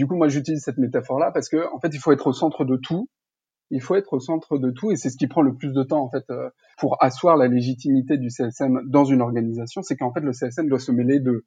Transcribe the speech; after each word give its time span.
du 0.00 0.06
coup, 0.06 0.16
moi, 0.16 0.28
j'utilise 0.28 0.62
cette 0.62 0.78
métaphore-là 0.78 1.30
parce 1.30 1.50
que, 1.50 1.70
en 1.74 1.78
fait, 1.78 1.88
il 1.92 1.98
faut 1.98 2.10
être 2.10 2.26
au 2.26 2.32
centre 2.32 2.64
de 2.64 2.78
tout. 2.78 3.10
Il 3.70 3.82
faut 3.82 3.96
être 3.96 4.14
au 4.14 4.18
centre 4.18 4.56
de 4.56 4.70
tout, 4.70 4.90
et 4.90 4.96
c'est 4.96 5.10
ce 5.10 5.18
qui 5.18 5.26
prend 5.26 5.42
le 5.42 5.54
plus 5.54 5.74
de 5.74 5.82
temps, 5.82 6.02
en 6.02 6.08
fait, 6.08 6.24
euh, 6.30 6.48
pour 6.78 6.96
asseoir 7.02 7.36
la 7.36 7.48
légitimité 7.48 8.16
du 8.16 8.30
CSM 8.30 8.80
dans 8.88 9.04
une 9.04 9.20
organisation. 9.20 9.82
C'est 9.82 9.96
qu'en 9.96 10.10
fait, 10.10 10.20
le 10.20 10.32
CSM 10.32 10.70
doit 10.70 10.78
se 10.78 10.90
mêler 10.90 11.20
de, 11.20 11.44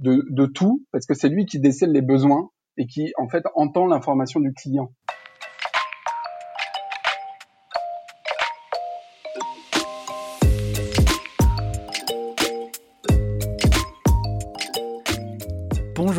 de, 0.00 0.26
de 0.28 0.46
tout, 0.46 0.84
parce 0.90 1.06
que 1.06 1.14
c'est 1.14 1.28
lui 1.28 1.46
qui 1.46 1.60
décèle 1.60 1.92
les 1.92 2.02
besoins 2.02 2.50
et 2.76 2.86
qui, 2.86 3.12
en 3.18 3.28
fait, 3.28 3.44
entend 3.54 3.86
l'information 3.86 4.40
du 4.40 4.52
client. 4.52 4.92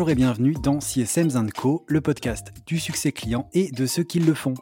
Et 0.08 0.14
bienvenue 0.14 0.52
dans 0.52 0.80
CSM 0.80 1.50
Co, 1.50 1.82
le 1.88 2.02
podcast 2.02 2.52
du 2.66 2.78
succès 2.78 3.10
client 3.10 3.48
et 3.54 3.70
de 3.70 3.86
ceux 3.86 4.02
qui 4.02 4.20
le 4.20 4.34
font. 4.34 4.52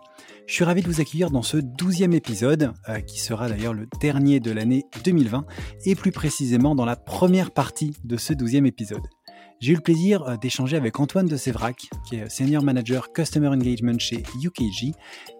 Je 0.46 0.54
suis 0.54 0.62
ravi 0.62 0.82
de 0.82 0.86
vous 0.86 1.00
accueillir 1.00 1.30
dans 1.30 1.42
ce 1.42 1.56
douzième 1.56 2.12
épisode, 2.12 2.72
euh, 2.88 3.00
qui 3.00 3.18
sera 3.18 3.48
d'ailleurs 3.48 3.74
le 3.74 3.88
dernier 4.00 4.38
de 4.38 4.52
l'année 4.52 4.84
2020, 5.04 5.44
et 5.84 5.96
plus 5.96 6.12
précisément 6.12 6.76
dans 6.76 6.84
la 6.84 6.94
première 6.94 7.50
partie 7.50 7.96
de 8.04 8.16
ce 8.16 8.34
douzième 8.34 8.66
épisode. 8.66 9.02
J'ai 9.62 9.74
eu 9.74 9.76
le 9.76 9.80
plaisir 9.80 10.24
euh, 10.24 10.36
d'échanger 10.36 10.76
avec 10.76 10.98
Antoine 10.98 11.26
de 11.26 11.36
Sévrac, 11.36 11.88
qui 12.04 12.16
est 12.16 12.28
Senior 12.28 12.64
Manager 12.64 13.12
Customer 13.12 13.46
Engagement 13.46 13.96
chez 13.96 14.24
UKG, 14.42 14.92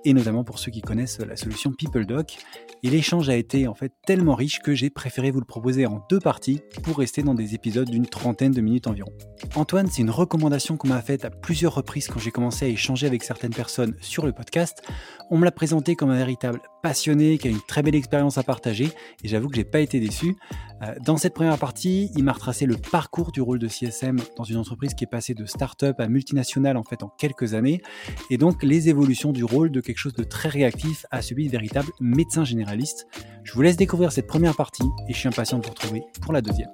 et 0.04 0.14
notamment 0.14 0.44
pour 0.44 0.60
ceux 0.60 0.70
qui 0.70 0.80
connaissent 0.80 1.18
la 1.18 1.34
solution 1.34 1.72
PeopleDoc. 1.72 2.38
Et 2.84 2.90
l'échange 2.90 3.28
a 3.28 3.34
été 3.34 3.66
en 3.66 3.74
fait 3.74 3.92
tellement 4.06 4.36
riche 4.36 4.60
que 4.60 4.76
j'ai 4.76 4.90
préféré 4.90 5.32
vous 5.32 5.40
le 5.40 5.44
proposer 5.44 5.86
en 5.86 6.06
deux 6.08 6.20
parties 6.20 6.60
pour 6.84 6.98
rester 6.98 7.24
dans 7.24 7.34
des 7.34 7.56
épisodes 7.56 7.90
d'une 7.90 8.06
trentaine 8.06 8.52
de 8.52 8.60
minutes 8.60 8.86
environ. 8.86 9.10
Antoine, 9.56 9.88
c'est 9.90 10.02
une 10.02 10.10
recommandation 10.10 10.76
qu'on 10.76 10.88
m'a 10.88 11.02
faite 11.02 11.24
à 11.24 11.30
plusieurs 11.30 11.74
reprises 11.74 12.06
quand 12.06 12.20
j'ai 12.20 12.30
commencé 12.30 12.64
à 12.64 12.68
échanger 12.68 13.08
avec 13.08 13.24
certaines 13.24 13.54
personnes 13.54 13.96
sur 14.00 14.24
le 14.24 14.32
podcast. 14.32 14.82
On 15.30 15.38
me 15.38 15.44
l'a 15.44 15.50
présenté 15.50 15.96
comme 15.96 16.10
un 16.10 16.16
véritable 16.16 16.60
passionné, 16.82 17.38
qui 17.38 17.48
a 17.48 17.50
une 17.50 17.60
très 17.60 17.82
belle 17.82 17.94
expérience 17.94 18.38
à 18.38 18.42
partager, 18.42 18.90
et 19.22 19.28
j'avoue 19.28 19.48
que 19.48 19.56
j'ai 19.56 19.64
pas 19.64 19.80
été 19.80 20.00
déçu. 20.00 20.36
Euh, 20.82 20.94
dans 21.04 21.16
cette 21.16 21.34
première 21.34 21.58
partie, 21.58 22.10
il 22.16 22.24
m'a 22.24 22.32
retracé 22.32 22.66
le 22.66 22.76
parcours 22.76 23.30
du 23.30 23.40
rôle 23.40 23.60
de 23.60 23.68
CSM 23.68 24.11
dans 24.36 24.44
une 24.44 24.56
entreprise 24.56 24.94
qui 24.94 25.04
est 25.04 25.08
passée 25.08 25.34
de 25.34 25.44
start-up 25.46 25.98
à 26.00 26.08
multinationale 26.08 26.76
en 26.76 26.82
fait 26.82 27.02
en 27.02 27.08
quelques 27.08 27.54
années, 27.54 27.82
et 28.30 28.38
donc 28.38 28.62
les 28.62 28.88
évolutions 28.88 29.32
du 29.32 29.44
rôle 29.44 29.70
de 29.70 29.80
quelque 29.80 29.98
chose 29.98 30.14
de 30.14 30.24
très 30.24 30.48
réactif 30.48 31.06
à 31.10 31.22
celui 31.22 31.46
de 31.46 31.52
véritable 31.52 31.90
médecin 32.00 32.44
généraliste. 32.44 33.06
Je 33.44 33.52
vous 33.52 33.62
laisse 33.62 33.76
découvrir 33.76 34.12
cette 34.12 34.26
première 34.26 34.56
partie 34.56 34.84
et 35.08 35.12
je 35.12 35.18
suis 35.18 35.28
impatient 35.28 35.58
de 35.58 35.64
vous 35.64 35.72
retrouver 35.72 36.02
pour 36.20 36.32
la 36.32 36.40
deuxième. 36.40 36.70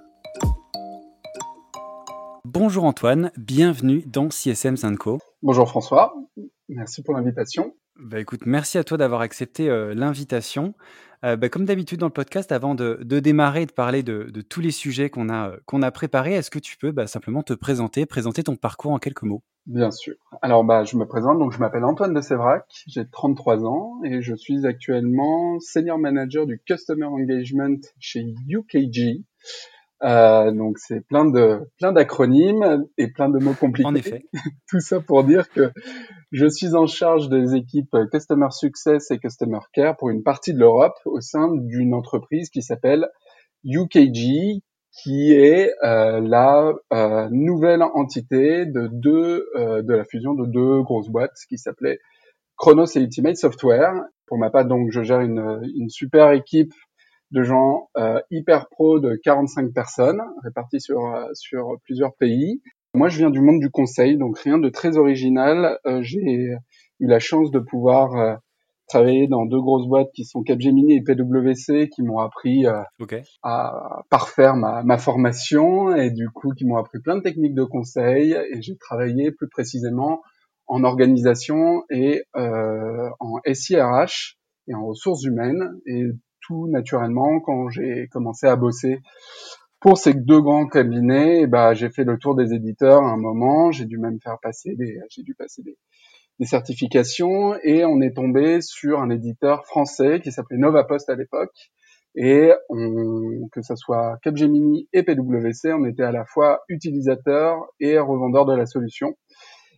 Bonjour 2.45 2.85
Antoine, 2.85 3.31
bienvenue 3.37 4.03
dans 4.07 4.31
CSM 4.31 4.77
Co. 4.97 5.19
Bonjour 5.43 5.69
François, 5.69 6.15
merci 6.69 7.03
pour 7.03 7.15
l'invitation. 7.15 7.75
Bah 8.01 8.21
écoute, 8.21 8.43
merci 8.47 8.79
à 8.79 8.85
toi 8.85 8.97
d'avoir 8.97 9.23
accepté 9.23 9.69
euh, 9.69 9.93
l'invitation. 9.93 10.75
Euh, 11.25 11.37
bah, 11.37 11.49
comme 11.49 11.65
d'habitude 11.65 11.99
dans 11.99 12.07
le 12.07 12.13
podcast, 12.13 12.53
avant 12.53 12.75
de, 12.75 13.03
démarrer 13.03 13.63
et 13.63 13.67
de 13.67 13.73
parler 13.73 14.03
de, 14.03 14.31
tous 14.49 14.61
les 14.61 14.71
sujets 14.71 15.11
qu'on 15.11 15.29
a, 15.29 15.53
qu'on 15.67 15.83
a 15.83 15.91
préparés, 15.91 16.35
est-ce 16.35 16.51
que 16.51 16.59
tu 16.59 16.77
peux 16.77 16.93
bah, 16.93 17.07
simplement 17.07 17.43
te 17.43 17.53
présenter, 17.53 18.07
présenter 18.07 18.43
ton 18.43 18.57
parcours 18.57 18.93
en 18.93 18.99
quelques 18.99 19.23
mots? 19.23 19.43
Bien 19.67 19.91
sûr. 19.91 20.15
Alors 20.41 20.65
bah, 20.65 20.85
je 20.85 20.97
me 20.97 21.07
présente, 21.07 21.39
donc 21.39 21.53
je 21.53 21.59
m'appelle 21.59 21.85
Antoine 21.85 22.15
de 22.15 22.21
Sévrac, 22.23 22.65
j'ai 22.87 23.07
33 23.07 23.67
ans 23.67 24.01
et 24.03 24.23
je 24.23 24.35
suis 24.35 24.67
actuellement 24.67 25.61
Senior 25.61 25.99
Manager 25.99 26.47
du 26.47 26.59
Customer 26.67 27.05
Engagement 27.05 27.77
chez 27.99 28.35
UKG. 28.49 29.25
Euh, 30.05 30.53
donc 30.53 30.79
c'est 30.79 31.01
plein 31.01 31.25
de 31.25 31.69
plein 31.77 31.93
d'acronymes 31.93 32.87
et 32.99 33.09
plein 33.09 33.29
de 33.29 33.39
mots 33.39 33.55
compliqués. 33.55 33.89
En 33.89 33.95
effet. 33.95 34.25
Tout 34.69 34.81
ça 34.81 35.01
pour 35.01 35.25
dire 35.25 35.51
que 35.51 35.73
je 36.31 36.47
suis 36.47 36.75
en 36.75 36.87
charge 36.87 37.29
des 37.29 37.57
équipes 37.57 37.97
Customer 38.13 38.49
Success 38.51 39.11
et 39.11 39.19
Customer 39.19 39.59
Care 39.73 39.97
pour 39.97 40.11
une 40.11 40.23
partie 40.23 40.55
de 40.55 40.61
l'Europe 40.61 40.99
au 41.05 41.21
sein 41.21 41.49
d'une 41.53 41.95
entreprise 41.95 42.49
qui 42.49 42.63
s'appelle 42.63 43.09
UKG, 43.65 44.63
qui 44.93 45.33
est 45.33 45.73
euh, 45.85 46.21
la 46.21 46.73
euh, 46.93 47.29
nouvelle 47.31 47.83
entité 47.83 48.67
de 48.67 48.89
deux 48.89 49.49
euh, 49.55 49.83
de 49.83 49.95
la 49.95 50.05
fusion 50.05 50.35
de 50.35 50.47
deux 50.47 50.83
grosses 50.83 51.09
boîtes 51.09 51.37
qui 51.49 51.59
s'appelaient 51.59 51.99
Chronos 52.57 52.87
et 52.97 53.01
Ultimate 53.01 53.37
Software. 53.37 53.93
Pour 54.27 54.39
ma 54.39 54.51
part, 54.51 54.67
donc, 54.67 54.91
je 54.91 55.03
gère 55.03 55.21
une, 55.21 55.63
une 55.77 55.89
super 55.89 56.33
équipe 56.33 56.75
de 57.31 57.43
gens 57.43 57.89
euh, 57.97 58.21
hyper 58.31 58.69
pro 58.69 59.01
de 59.01 59.19
45 59.23 59.73
personnes 59.73 60.21
répartis 60.43 60.81
sur 60.81 61.05
euh, 61.07 61.27
sur 61.35 61.77
plusieurs 61.85 62.15
pays. 62.17 62.63
Moi, 62.95 63.09
je 63.09 63.19
viens 63.19 63.31
du 63.31 63.41
monde 63.41 63.61
du 63.61 63.71
conseil, 63.71 64.17
donc 64.17 64.39
rien 64.39 64.59
de 64.59 64.69
très 64.71 64.97
original. 64.97 65.79
Euh, 65.87 66.01
j'ai 66.03 66.57
eu 67.01 67.07
la 67.07 67.19
chance 67.19 67.51
de 67.51 67.59
pouvoir 67.59 68.41
travailler 68.89 69.29
dans 69.29 69.45
deux 69.45 69.61
grosses 69.61 69.87
boîtes 69.87 70.11
qui 70.15 70.25
sont 70.25 70.43
Capgemini 70.43 70.95
et 70.97 71.03
PwC, 71.03 71.91
qui 71.91 72.03
m'ont 72.03 72.19
appris 72.19 72.67
à 73.43 74.03
parfaire 74.09 74.57
ma, 74.57 74.83
ma, 74.83 74.97
formation 74.97 75.95
et 75.95 76.11
du 76.11 76.31
coup 76.31 76.53
qui 76.57 76.65
m'ont 76.65 76.77
appris 76.77 76.99
plein 76.99 77.17
de 77.17 77.23
techniques 77.23 77.55
de 77.55 77.65
conseil. 77.65 78.33
Et 78.33 78.63
j'ai 78.63 78.77
travaillé 78.79 79.31
plus 79.31 79.49
précisément 79.49 80.23
en 80.69 80.85
organisation 80.85 81.83
et 81.91 82.23
euh, 82.37 83.09
en 83.19 83.41
SIRH 83.53 84.37
et 84.69 84.75
en 84.75 84.87
ressources 84.87 85.25
humaines. 85.25 85.81
Et 85.87 86.05
naturellement 86.69 87.41
quand 87.41 87.69
j'ai 87.69 88.09
commencé 88.09 88.47
à 88.47 88.57
bosser 88.57 89.01
pour 89.81 89.99
ces 89.99 90.15
deux 90.15 90.41
grands 90.41 90.67
cabinets. 90.67 91.47
bah 91.47 91.75
j'ai 91.75 91.91
fait 91.91 92.05
le 92.05 92.19
tour 92.19 92.35
des 92.35 92.53
éditeurs 92.53 93.03
à 93.03 93.13
un 93.13 93.17
moment. 93.17 93.71
J'ai 93.71 93.85
dû 93.85 93.99
même 93.99 94.19
faire 94.21 94.39
passer 94.43 94.75
des, 94.77 94.99
j'ai 95.11 95.23
dû 95.23 95.35
passer 95.35 95.63
des, 95.63 95.77
des 96.39 96.47
certifications 96.47 97.55
et 97.63 97.85
on 97.85 98.01
est 98.01 98.15
tombé 98.15 98.61
sur 98.61 99.01
un 99.01 99.11
éditeur 99.11 99.67
français 99.67 100.21
qui 100.21 100.33
s'appelait 100.33 100.59
Nova 100.59 100.85
Post 100.85 101.09
à 101.11 101.15
l'époque. 101.15 101.71
Et 102.15 102.51
on, 102.69 103.49
que 103.53 103.63
ce 103.63 103.77
soit 103.77 104.19
Capgemini 104.23 104.89
et 104.93 105.03
PwC, 105.03 105.73
on 105.73 105.85
était 105.85 106.03
à 106.03 106.11
la 106.11 106.25
fois 106.25 106.63
utilisateur 106.69 107.59
et 107.81 107.99
revendeur 107.99 108.47
de 108.47 108.55
la 108.55 108.67
solution. 108.67 109.15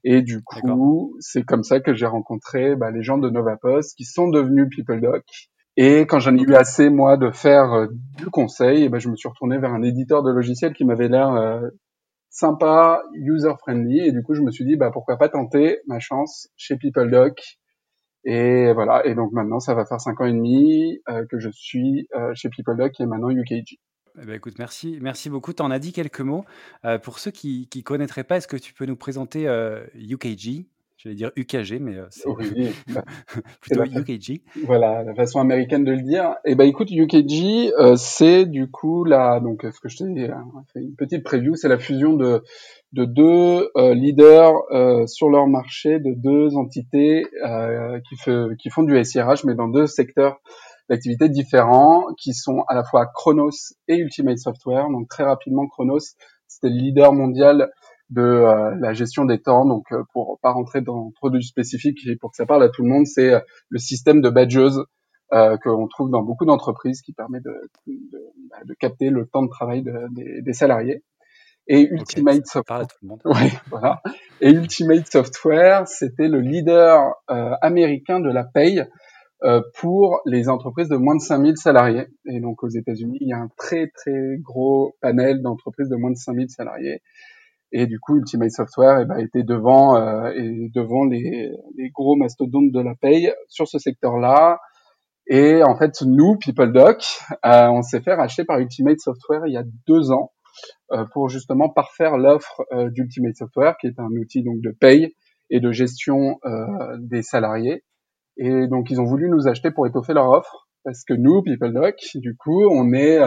Et 0.05 0.23
du 0.23 0.43
coup, 0.43 1.17
c'est 1.21 1.43
comme 1.43 1.63
ça 1.63 1.81
que 1.81 1.93
j'ai 1.93 2.07
rencontré 2.07 2.77
bah, 2.77 2.91
les 2.91 3.03
gens 3.03 3.19
de 3.19 3.29
Nova 3.29 3.57
Post 3.57 3.97
qui 3.97 4.05
sont 4.05 4.29
devenus 4.29 4.69
PeopleDoc 4.75 5.50
et 5.77 6.01
quand 6.01 6.19
j'en 6.19 6.37
ai 6.37 6.43
eu 6.43 6.55
assez, 6.55 6.91
moi, 6.91 7.17
de 7.17 7.31
faire 7.31 7.73
euh, 7.73 7.87
du 8.17 8.27
conseil, 8.27 8.85
eh 8.85 8.89
ben, 8.89 8.99
je 8.99 9.09
me 9.09 9.17
suis 9.17 9.29
retourné 9.29 9.59
vers 9.59 9.73
un 9.73 9.83
éditeur 9.83 10.23
de 10.23 10.31
logiciels 10.31 10.73
qui 10.73 10.85
m'avait 10.85 11.09
l'air 11.09 11.33
euh, 11.33 11.69
sympa, 12.29 13.03
user-friendly. 13.15 14.01
Et 14.01 14.13
du 14.13 14.23
coup, 14.23 14.35
je 14.35 14.43
me 14.43 14.51
suis 14.51 14.65
dit, 14.65 14.77
bah, 14.77 14.91
pourquoi 14.93 15.17
pas 15.17 15.29
tenter 15.29 15.79
ma 15.87 16.01
chance 16.01 16.49
chez 16.57 16.77
PeopleDoc. 16.77 17.59
Et 18.25 18.73
voilà. 18.73 19.07
Et 19.07 19.15
donc 19.15 19.33
maintenant, 19.33 19.61
ça 19.61 19.75
va 19.75 19.87
faire 19.87 20.01
cinq 20.01 20.21
ans 20.21 20.27
et 20.27 20.33
demi 20.33 21.01
euh, 21.09 21.25
que 21.31 21.39
je 21.39 21.49
suis 21.51 22.07
chez 22.35 22.51
PeopleDoc 22.51 23.01
et 23.01 23.07
maintenant 23.07 23.31
UKG. 23.31 23.79
Eh 24.21 24.27
ben, 24.27 24.35
écoute, 24.35 24.59
merci, 24.59 24.99
merci 25.01 25.31
beaucoup. 25.31 25.53
Tu 25.53 25.63
en 25.63 25.71
as 25.71 25.79
dit 25.79 25.93
quelques 25.93 26.21
mots. 26.21 26.45
pour 27.05 27.21
ceux 27.21 27.31
qui 27.31 27.71
ne 27.75 27.81
connaîtraient 27.81 28.25
pas, 28.25 28.37
est-ce 28.37 28.49
que 28.49 28.57
tu 28.57 28.75
peux 28.75 28.85
nous 28.85 28.97
présenter 28.97 29.47
UKG 29.95 30.67
J'allais 31.03 31.15
dire 31.15 31.31
UKG, 31.35 31.81
mais 31.81 31.97
euh, 31.97 32.07
c'est 32.11 32.29
plutôt 33.63 33.85
UKG. 33.85 34.43
Voilà, 34.67 35.03
la 35.03 35.15
façon 35.15 35.41
américaine 35.41 35.83
de 35.83 35.93
le 35.93 36.03
dire. 36.03 36.35
Et 36.45 36.53
eh 36.53 36.55
ben 36.55 36.65
écoute, 36.65 36.91
UKG, 36.91 37.73
euh, 37.79 37.97
c'est 37.97 38.45
du 38.45 38.71
coup 38.71 39.05
la 39.05 39.41
donc 39.41 39.63
ce 39.63 39.81
que 39.81 39.89
je 39.89 39.97
t'ai 39.97 40.05
euh, 40.05 40.35
fait 40.75 40.81
une 40.81 40.97
petite 40.97 41.25
preview, 41.25 41.55
c'est 41.55 41.69
la 41.69 41.79
fusion 41.79 42.13
de 42.13 42.43
de 42.93 43.07
deux 43.07 43.71
leaders 43.95 44.57
sur 45.07 45.31
leur 45.31 45.47
marché, 45.47 46.01
de 46.01 46.13
deux 46.13 46.57
entités 46.57 47.25
qui, 48.09 48.17
fait, 48.17 48.57
qui 48.59 48.69
font 48.69 48.83
du 48.83 49.03
SIRH, 49.03 49.45
mais 49.45 49.55
dans 49.55 49.69
deux 49.69 49.87
secteurs 49.87 50.41
d'activité 50.91 51.29
différents, 51.29 52.07
qui 52.21 52.35
sont 52.35 52.65
à 52.69 52.75
la 52.75 52.83
fois 52.83 53.07
Chronos 53.07 53.73
et 53.89 53.97
Ultimate 53.97 54.39
Software. 54.39 54.91
Donc 54.91 55.09
très 55.09 55.23
rapidement, 55.23 55.67
Chronos, 55.69 56.01
c'était 56.49 56.69
le 56.69 56.81
leader 56.81 57.13
mondial 57.13 57.71
de 58.11 58.23
euh, 58.23 58.75
la 58.81 58.93
gestion 58.93 59.25
des 59.25 59.41
temps. 59.41 59.65
Donc, 59.65 59.93
euh, 59.93 60.03
pour 60.13 60.39
pas 60.43 60.53
rentrer 60.53 60.81
dans 60.81 61.11
trop 61.13 61.31
de 61.31 61.41
spécifiques 61.41 62.07
et 62.07 62.17
pour 62.17 62.31
que 62.31 62.37
ça 62.37 62.47
parle 62.47 62.63
à 62.63 62.69
tout 62.69 62.83
le 62.83 62.89
monde, 62.89 63.07
c'est 63.07 63.35
euh, 63.35 63.41
le 63.69 63.79
système 63.79 64.21
de 64.21 64.31
badges 64.31 64.59
euh, 65.33 65.57
qu'on 65.59 65.87
trouve 65.87 66.11
dans 66.11 66.23
beaucoup 66.23 66.45
d'entreprises 66.45 67.03
qui 67.03 67.13
permet 67.13 67.39
de, 67.39 67.53
de, 67.87 68.19
bah, 68.51 68.57
de, 68.65 68.75
capter 68.75 69.11
le 69.11 69.27
temps 69.27 69.43
de 69.43 69.49
travail 69.49 69.83
de, 69.83 69.93
des, 70.11 70.43
des, 70.43 70.53
salariés. 70.53 71.05
Et 71.69 71.83
Ultimate 71.83 72.45
Software, 72.47 72.87
ouais, 73.25 73.53
voilà. 73.71 74.03
Et 74.41 74.51
Ultimate 74.51 75.07
Software, 75.07 75.87
c'était 75.87 76.27
le 76.27 76.41
leader 76.41 77.15
euh, 77.31 77.53
américain 77.63 78.19
de 78.19 78.29
la 78.29 78.43
paye 78.43 78.85
euh, 79.45 79.63
pour 79.79 80.21
les 80.27 80.49
entreprises 80.49 80.89
de 80.89 80.97
moins 80.97 81.15
de 81.15 81.23
5000 81.23 81.57
salariés. 81.57 82.09
Et 82.27 82.41
donc 82.41 82.65
aux 82.65 82.69
États-Unis, 82.69 83.19
il 83.21 83.29
y 83.29 83.33
a 83.33 83.39
un 83.39 83.49
très 83.57 83.87
très 83.87 84.37
gros 84.39 84.97
panel 85.01 85.43
d'entreprises 85.43 85.89
de 85.89 85.97
moins 85.97 86.11
de 86.11 86.17
5000 86.17 86.51
salariés. 86.51 87.03
Et 87.73 87.87
du 87.87 88.01
coup, 88.01 88.17
Ultimate 88.17 88.51
Software 88.51 89.01
eh 89.01 89.05
ben, 89.05 89.19
était 89.19 89.45
devant 89.45 89.97
euh, 89.97 90.33
et 90.35 90.71
devant 90.75 91.05
les, 91.05 91.51
les, 91.77 91.91
gros 91.91 92.17
mastodontes 92.17 92.73
de 92.73 92.81
la 92.81 92.95
paye 92.95 93.33
sur 93.49 93.69
ce 93.69 93.79
secteur-là. 93.79 94.59
Et 95.29 95.63
en 95.63 95.77
fait, 95.77 96.03
nous, 96.03 96.37
PeopleDoc, 96.37 97.05
euh, 97.47 97.69
on 97.69 97.83
s'est 97.83 98.01
fait 98.01 98.15
racheter 98.15 98.45
par 98.45 98.59
Ultimate 98.59 98.99
Software 98.99 99.47
il 99.47 99.53
y 99.53 99.57
a 99.57 99.65
deux 99.87 100.11
ans. 100.11 100.33
pour 101.13 101.29
justement 101.29 101.69
parfaire 101.69 102.19
l'offre 102.19 102.63
d'Ultimate 102.91 103.37
Software, 103.37 103.77
qui 103.81 103.87
est 103.87 103.99
un 103.99 104.11
outil 104.21 104.43
donc 104.43 104.61
de 104.61 104.73
paye 104.73 105.15
et 105.49 105.61
de 105.61 105.71
gestion 105.71 106.41
des 106.99 107.23
salariés. 107.23 107.85
Et 108.37 108.67
donc 108.67 108.91
ils 108.91 109.01
ont 109.01 109.05
voulu 109.05 109.31
nous 109.31 109.47
acheter 109.47 109.71
pour 109.71 109.87
étoffer 109.87 110.15
leur 110.15 110.29
offre, 110.31 110.69
parce 110.83 111.05
que 111.05 111.15
nous, 111.15 111.43
PeopleDoc, 111.43 111.95
du 112.17 112.37
coup, 112.37 112.65
on 112.69 112.93
est 112.93 113.21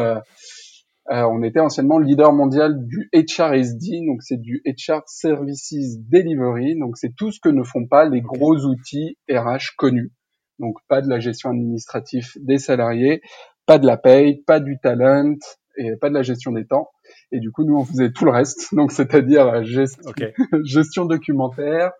euh, 1.11 1.23
on 1.23 1.44
était 1.44 1.59
anciennement 1.59 2.00
leader 2.00 2.31
mondial 2.31 2.88
du 2.88 3.09
HRSD, 3.13 4.05
donc 4.07 4.21
c'est 4.21 4.39
du 4.39 4.61
HR 4.65 5.01
Services 5.05 6.00
Delivery, 6.09 6.77
donc 6.79 6.97
c'est 6.97 7.13
tout 7.15 7.31
ce 7.31 7.41
que 7.41 7.50
ne 7.50 7.63
font 7.63 7.85
pas 7.85 8.07
les 8.07 8.21
gros 8.21 8.55
outils 8.65 9.17
RH 9.29 9.75
connus. 9.77 10.13
Donc 10.59 10.77
pas 10.88 11.01
de 11.01 11.09
la 11.09 11.19
gestion 11.19 11.50
administrative 11.50 12.31
des 12.38 12.57
salariés, 12.57 13.21
pas 13.65 13.79
de 13.79 13.85
la 13.85 13.97
paye, 13.97 14.44
pas 14.44 14.61
du 14.61 14.79
talent 14.81 15.35
et 15.77 15.97
pas 15.97 16.07
de 16.07 16.13
la 16.13 16.21
gestion 16.21 16.53
des 16.53 16.65
temps. 16.65 16.89
Et 17.33 17.39
du 17.39 17.51
coup, 17.51 17.65
nous 17.65 17.75
on 17.75 17.83
faisait 17.83 18.11
tout 18.11 18.23
le 18.23 18.31
reste, 18.31 18.69
donc 18.75 18.94
c'est-à-dire 18.94 19.63
gestion, 19.65 20.09
gestion 20.63 21.06
documentaire, 21.06 21.91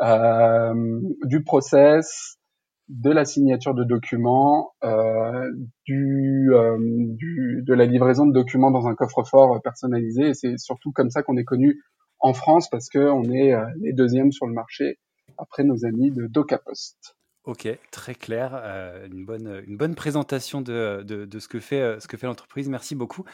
euh, 0.00 1.00
du 1.24 1.42
process, 1.42 2.37
de 2.88 3.10
la 3.10 3.24
signature 3.24 3.74
de 3.74 3.84
documents, 3.84 4.72
euh, 4.82 5.50
du, 5.84 6.50
euh, 6.52 6.76
du, 6.80 7.62
de 7.66 7.74
la 7.74 7.84
livraison 7.84 8.26
de 8.26 8.32
documents 8.32 8.70
dans 8.70 8.86
un 8.86 8.94
coffre-fort 8.94 9.60
personnalisé. 9.62 10.28
Et 10.28 10.34
c'est 10.34 10.58
surtout 10.58 10.92
comme 10.92 11.10
ça 11.10 11.22
qu'on 11.22 11.36
est 11.36 11.44
connu 11.44 11.82
en 12.20 12.32
France 12.32 12.68
parce 12.70 12.88
qu'on 12.88 13.24
est 13.24 13.52
euh, 13.52 13.64
les 13.80 13.92
deuxièmes 13.92 14.32
sur 14.32 14.46
le 14.46 14.54
marché 14.54 14.98
après 15.36 15.64
nos 15.64 15.84
amis 15.84 16.10
de 16.10 16.26
DocaPost. 16.26 17.17
Ok, 17.48 17.66
très 17.90 18.14
clair, 18.14 18.50
euh, 18.62 19.06
une, 19.10 19.24
bonne, 19.24 19.62
une 19.66 19.78
bonne 19.78 19.94
présentation 19.94 20.60
de, 20.60 21.02
de, 21.02 21.38
ce 21.38 21.48
que 21.48 21.60
fait, 21.60 21.80
euh, 21.80 21.98
fait 21.98 22.26
l'entreprise. 22.26 22.68
Merci 22.68 22.94
beaucoup. 22.94 23.24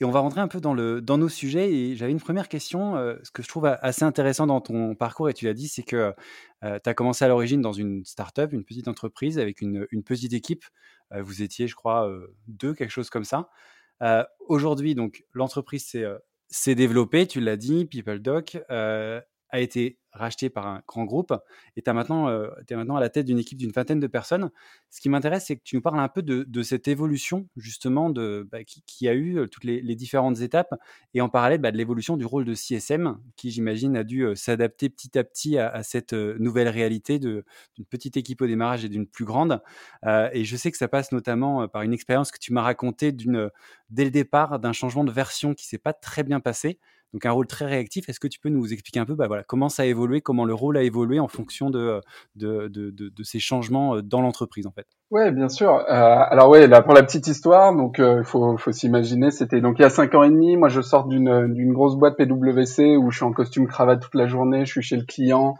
Et 0.00 0.04
on 0.04 0.10
va 0.10 0.18
rentrer 0.18 0.40
un 0.40 0.48
peu 0.48 0.60
dans, 0.60 0.74
le, 0.74 1.00
dans 1.00 1.18
nos 1.18 1.28
sujets. 1.28 1.72
Et 1.72 1.94
j'avais 1.94 2.10
une 2.10 2.18
première 2.18 2.48
question. 2.48 2.96
Euh, 2.96 3.14
ce 3.22 3.30
que 3.30 3.44
je 3.44 3.48
trouve 3.48 3.66
assez 3.66 4.02
intéressant 4.02 4.48
dans 4.48 4.60
ton 4.60 4.96
parcours, 4.96 5.30
et 5.30 5.34
tu 5.34 5.44
l'as 5.44 5.54
dit, 5.54 5.68
c'est 5.68 5.84
que 5.84 6.12
tu 6.62 6.66
as 6.66 6.94
commencé 6.94 7.24
à 7.24 7.28
l'origine 7.28 7.60
dans 7.60 7.72
une 7.72 8.04
start-up, 8.04 8.52
une 8.52 8.64
petite 8.64 8.88
entreprise 8.88 9.38
avec 9.38 9.60
une, 9.60 9.86
une 9.92 10.02
petite 10.02 10.32
équipe. 10.32 10.64
vous 11.12 11.40
étiez, 11.40 11.68
je 11.68 11.76
crois, 11.76 12.10
deux, 12.48 12.74
quelque 12.74 12.90
chose 12.90 13.08
comme 13.08 13.24
ça. 13.24 13.50
Aujourd'hui, 14.48 14.96
donc, 14.96 15.22
l'entreprise 15.32 15.96
s'est 16.48 16.74
développée, 16.74 17.28
tu 17.28 17.40
l'as 17.40 17.56
dit, 17.56 17.86
PeopleDoc 17.86 18.58
a 19.50 19.60
été 19.60 20.00
racheté 20.12 20.50
par 20.50 20.66
un 20.66 20.82
grand 20.86 21.04
groupe 21.04 21.32
et 21.76 21.82
tu 21.82 21.90
euh, 21.90 22.50
es 22.68 22.76
maintenant 22.76 22.96
à 22.96 23.00
la 23.00 23.08
tête 23.08 23.26
d'une 23.26 23.38
équipe 23.38 23.58
d'une 23.58 23.70
vingtaine 23.70 24.00
de 24.00 24.06
personnes. 24.06 24.50
Ce 24.90 25.00
qui 25.00 25.08
m'intéresse, 25.08 25.46
c'est 25.46 25.56
que 25.56 25.62
tu 25.62 25.76
nous 25.76 25.82
parles 25.82 26.00
un 26.00 26.08
peu 26.08 26.22
de, 26.22 26.62
cette 26.62 26.88
évolution 26.88 27.48
justement 27.56 28.10
de, 28.10 28.46
bah, 28.50 28.58
qui, 28.64 29.08
a 29.08 29.12
eu 29.12 29.38
euh, 29.38 29.46
toutes 29.46 29.64
les, 29.64 29.80
différentes 29.94 30.40
étapes 30.40 30.74
et 31.14 31.20
en 31.20 31.28
parallèle 31.28 31.60
bah, 31.60 31.70
de 31.70 31.76
l'évolution 31.76 32.16
du 32.16 32.24
rôle 32.24 32.44
de 32.44 32.54
CSM 32.54 33.18
qui, 33.36 33.50
j'imagine, 33.50 33.96
a 33.96 34.04
dû 34.04 34.22
euh, 34.22 34.34
s'adapter 34.34 34.88
petit 34.88 35.18
à 35.18 35.24
petit 35.24 35.58
à, 35.58 35.82
cette 35.82 36.12
nouvelle 36.12 36.68
réalité 36.68 37.18
d'une 37.18 37.44
petite 37.88 38.16
équipe 38.16 38.40
au 38.42 38.46
démarrage 38.46 38.84
et 38.84 38.88
d'une 38.88 39.06
plus 39.06 39.24
grande. 39.24 39.62
Et 40.04 40.44
je 40.44 40.56
sais 40.56 40.70
que 40.70 40.76
ça 40.76 40.88
passe 40.88 41.12
notamment 41.12 41.68
par 41.68 41.82
une 41.82 41.92
expérience 41.92 42.30
que 42.30 42.38
tu 42.38 42.52
m'as 42.52 42.62
racontée 42.62 43.12
dès 43.12 44.04
le 44.04 44.10
départ 44.10 44.58
d'un 44.58 44.72
changement 44.72 45.04
de 45.04 45.10
version 45.10 45.54
qui 45.54 45.66
s'est 45.66 45.78
pas 45.78 45.92
très 45.92 46.22
bien 46.22 46.40
passé 46.40 46.78
donc 47.12 47.26
un 47.26 47.32
rôle 47.32 47.46
très 47.46 47.64
réactif. 47.64 48.08
Est-ce 48.08 48.20
que 48.20 48.28
tu 48.28 48.38
peux 48.38 48.48
nous 48.48 48.72
expliquer 48.72 49.00
un 49.00 49.04
peu 49.04 49.14
bah, 49.14 49.26
voilà, 49.26 49.42
comment 49.44 49.68
ça 49.68 49.82
a 49.82 49.86
évolué, 49.86 50.20
comment 50.20 50.44
le 50.44 50.54
rôle 50.54 50.76
a 50.76 50.82
évolué 50.82 51.18
en 51.18 51.28
fonction 51.28 51.70
de, 51.70 52.00
de, 52.36 52.68
de, 52.68 52.90
de, 52.90 53.22
ces 53.22 53.40
changements 53.40 53.96
euh, 53.96 54.02
dans 54.02 54.20
l'entreprise 54.20 54.66
en 54.66 54.72
fait? 54.72 54.86
Ouais, 55.10 55.32
bien 55.32 55.48
sûr. 55.48 55.70
Euh, 55.70 55.84
alors 55.88 56.48
ouais, 56.48 56.66
là 56.66 56.82
pour 56.82 56.94
la 56.94 57.02
petite 57.02 57.26
histoire, 57.26 57.74
donc 57.74 57.96
il 57.98 58.04
euh, 58.04 58.22
faut, 58.22 58.56
faut 58.56 58.72
s'imaginer, 58.72 59.30
c'était 59.30 59.60
donc 59.60 59.78
il 59.78 59.82
y 59.82 59.84
a 59.84 59.90
cinq 59.90 60.14
ans 60.14 60.22
et 60.22 60.30
demi. 60.30 60.56
Moi, 60.56 60.68
je 60.68 60.80
sors 60.80 61.06
d'une 61.06 61.52
d'une 61.52 61.72
grosse 61.72 61.96
boîte 61.96 62.16
PwC 62.16 62.96
où 62.96 63.10
je 63.10 63.16
suis 63.16 63.24
en 63.24 63.32
costume 63.32 63.66
cravate 63.66 64.00
toute 64.00 64.14
la 64.14 64.26
journée. 64.26 64.64
Je 64.64 64.72
suis 64.72 64.82
chez 64.82 64.96
le 64.96 65.04
client. 65.04 65.54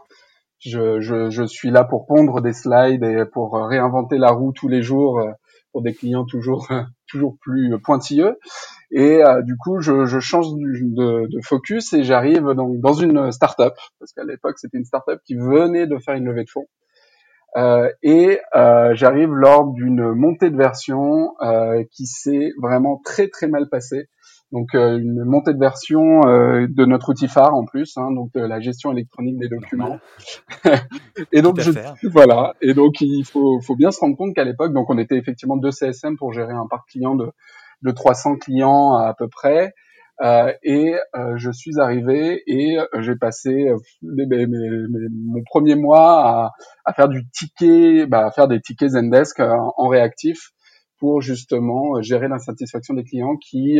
Je, 0.59 1.01
je, 1.01 1.31
je 1.31 1.43
suis 1.43 1.71
là 1.71 1.83
pour 1.83 2.05
pondre 2.05 2.39
des 2.39 2.53
slides 2.53 3.03
et 3.03 3.25
pour 3.25 3.55
réinventer 3.67 4.19
la 4.19 4.29
roue 4.29 4.51
tous 4.53 4.67
les 4.67 4.83
jours 4.83 5.19
pour 5.71 5.81
des 5.81 5.93
clients 5.93 6.23
toujours 6.23 6.67
toujours 7.07 7.35
plus 7.41 7.73
pointilleux. 7.83 8.37
Et 8.91 9.23
euh, 9.23 9.41
du 9.41 9.55
coup, 9.55 9.79
je, 9.79 10.05
je 10.05 10.19
change 10.19 10.47
de, 10.51 11.27
de, 11.27 11.39
focus 11.43 11.93
et 11.93 12.03
j'arrive 12.03 12.53
donc 12.53 12.79
dans 12.81 12.93
une 12.93 13.31
startup 13.31 13.73
parce 13.99 14.11
qu'à 14.13 14.25
l'époque 14.25 14.59
c'était 14.59 14.77
une 14.77 14.85
startup 14.85 15.19
qui 15.25 15.35
venait 15.35 15.87
de 15.87 15.97
faire 15.97 16.15
une 16.15 16.25
levée 16.25 16.43
de 16.43 16.49
fonds. 16.49 16.67
Euh, 17.57 17.89
et 18.01 18.39
euh, 18.55 18.93
j'arrive 18.95 19.33
lors 19.33 19.71
d'une 19.73 20.13
montée 20.13 20.49
de 20.49 20.57
version 20.57 21.33
euh, 21.41 21.83
qui 21.91 22.05
s'est 22.05 22.51
vraiment 22.61 23.01
très 23.03 23.27
très 23.27 23.47
mal 23.47 23.69
passée. 23.69 24.07
Donc 24.51 24.75
euh, 24.75 24.97
une 24.97 25.23
montée 25.23 25.53
de 25.53 25.59
version 25.59 26.27
euh, 26.27 26.67
de 26.69 26.85
notre 26.85 27.09
outil 27.09 27.29
phare 27.29 27.53
en 27.55 27.63
plus, 27.63 27.95
hein, 27.97 28.11
donc 28.11 28.31
la 28.35 28.59
gestion 28.59 28.91
électronique 28.91 29.37
des 29.37 29.47
documents. 29.47 29.99
et 31.31 31.41
donc 31.41 31.61
je, 31.61 31.71
voilà. 32.09 32.53
Et 32.61 32.73
donc 32.73 32.99
il 32.99 33.23
faut, 33.23 33.61
faut 33.61 33.77
bien 33.77 33.91
se 33.91 34.01
rendre 34.01 34.17
compte 34.17 34.33
qu'à 34.33 34.43
l'époque, 34.43 34.73
donc 34.73 34.89
on 34.89 34.97
était 34.97 35.17
effectivement 35.17 35.55
deux 35.55 35.71
CSM 35.71 36.17
pour 36.17 36.33
gérer 36.33 36.53
un 36.53 36.67
parc 36.69 36.89
client 36.89 37.15
de 37.15 37.31
de 37.81 37.91
300 37.91 38.37
clients 38.37 38.93
à, 38.93 39.13
peu 39.13 39.27
près. 39.27 39.73
Euh, 40.21 40.53
et 40.61 40.93
euh, 41.15 41.33
je 41.37 41.49
suis 41.51 41.79
arrivé 41.79 42.43
et 42.45 42.77
euh, 42.77 42.85
j'ai 42.99 43.15
passé 43.15 43.71
mon 44.03 45.41
premier 45.45 45.73
mois 45.73 46.27
à, 46.27 46.51
à, 46.85 46.93
faire 46.93 47.09
du 47.09 47.27
ticket, 47.31 48.05
bah, 48.05 48.27
à 48.27 48.31
faire 48.31 48.47
des 48.47 48.61
tickets 48.61 48.91
Zendesk 48.91 49.39
en 49.39 49.87
réactif 49.87 50.51
pour 50.99 51.21
justement 51.21 51.99
gérer 52.03 52.27
l'insatisfaction 52.27 52.93
des 52.93 53.03
clients 53.03 53.35
qui 53.37 53.79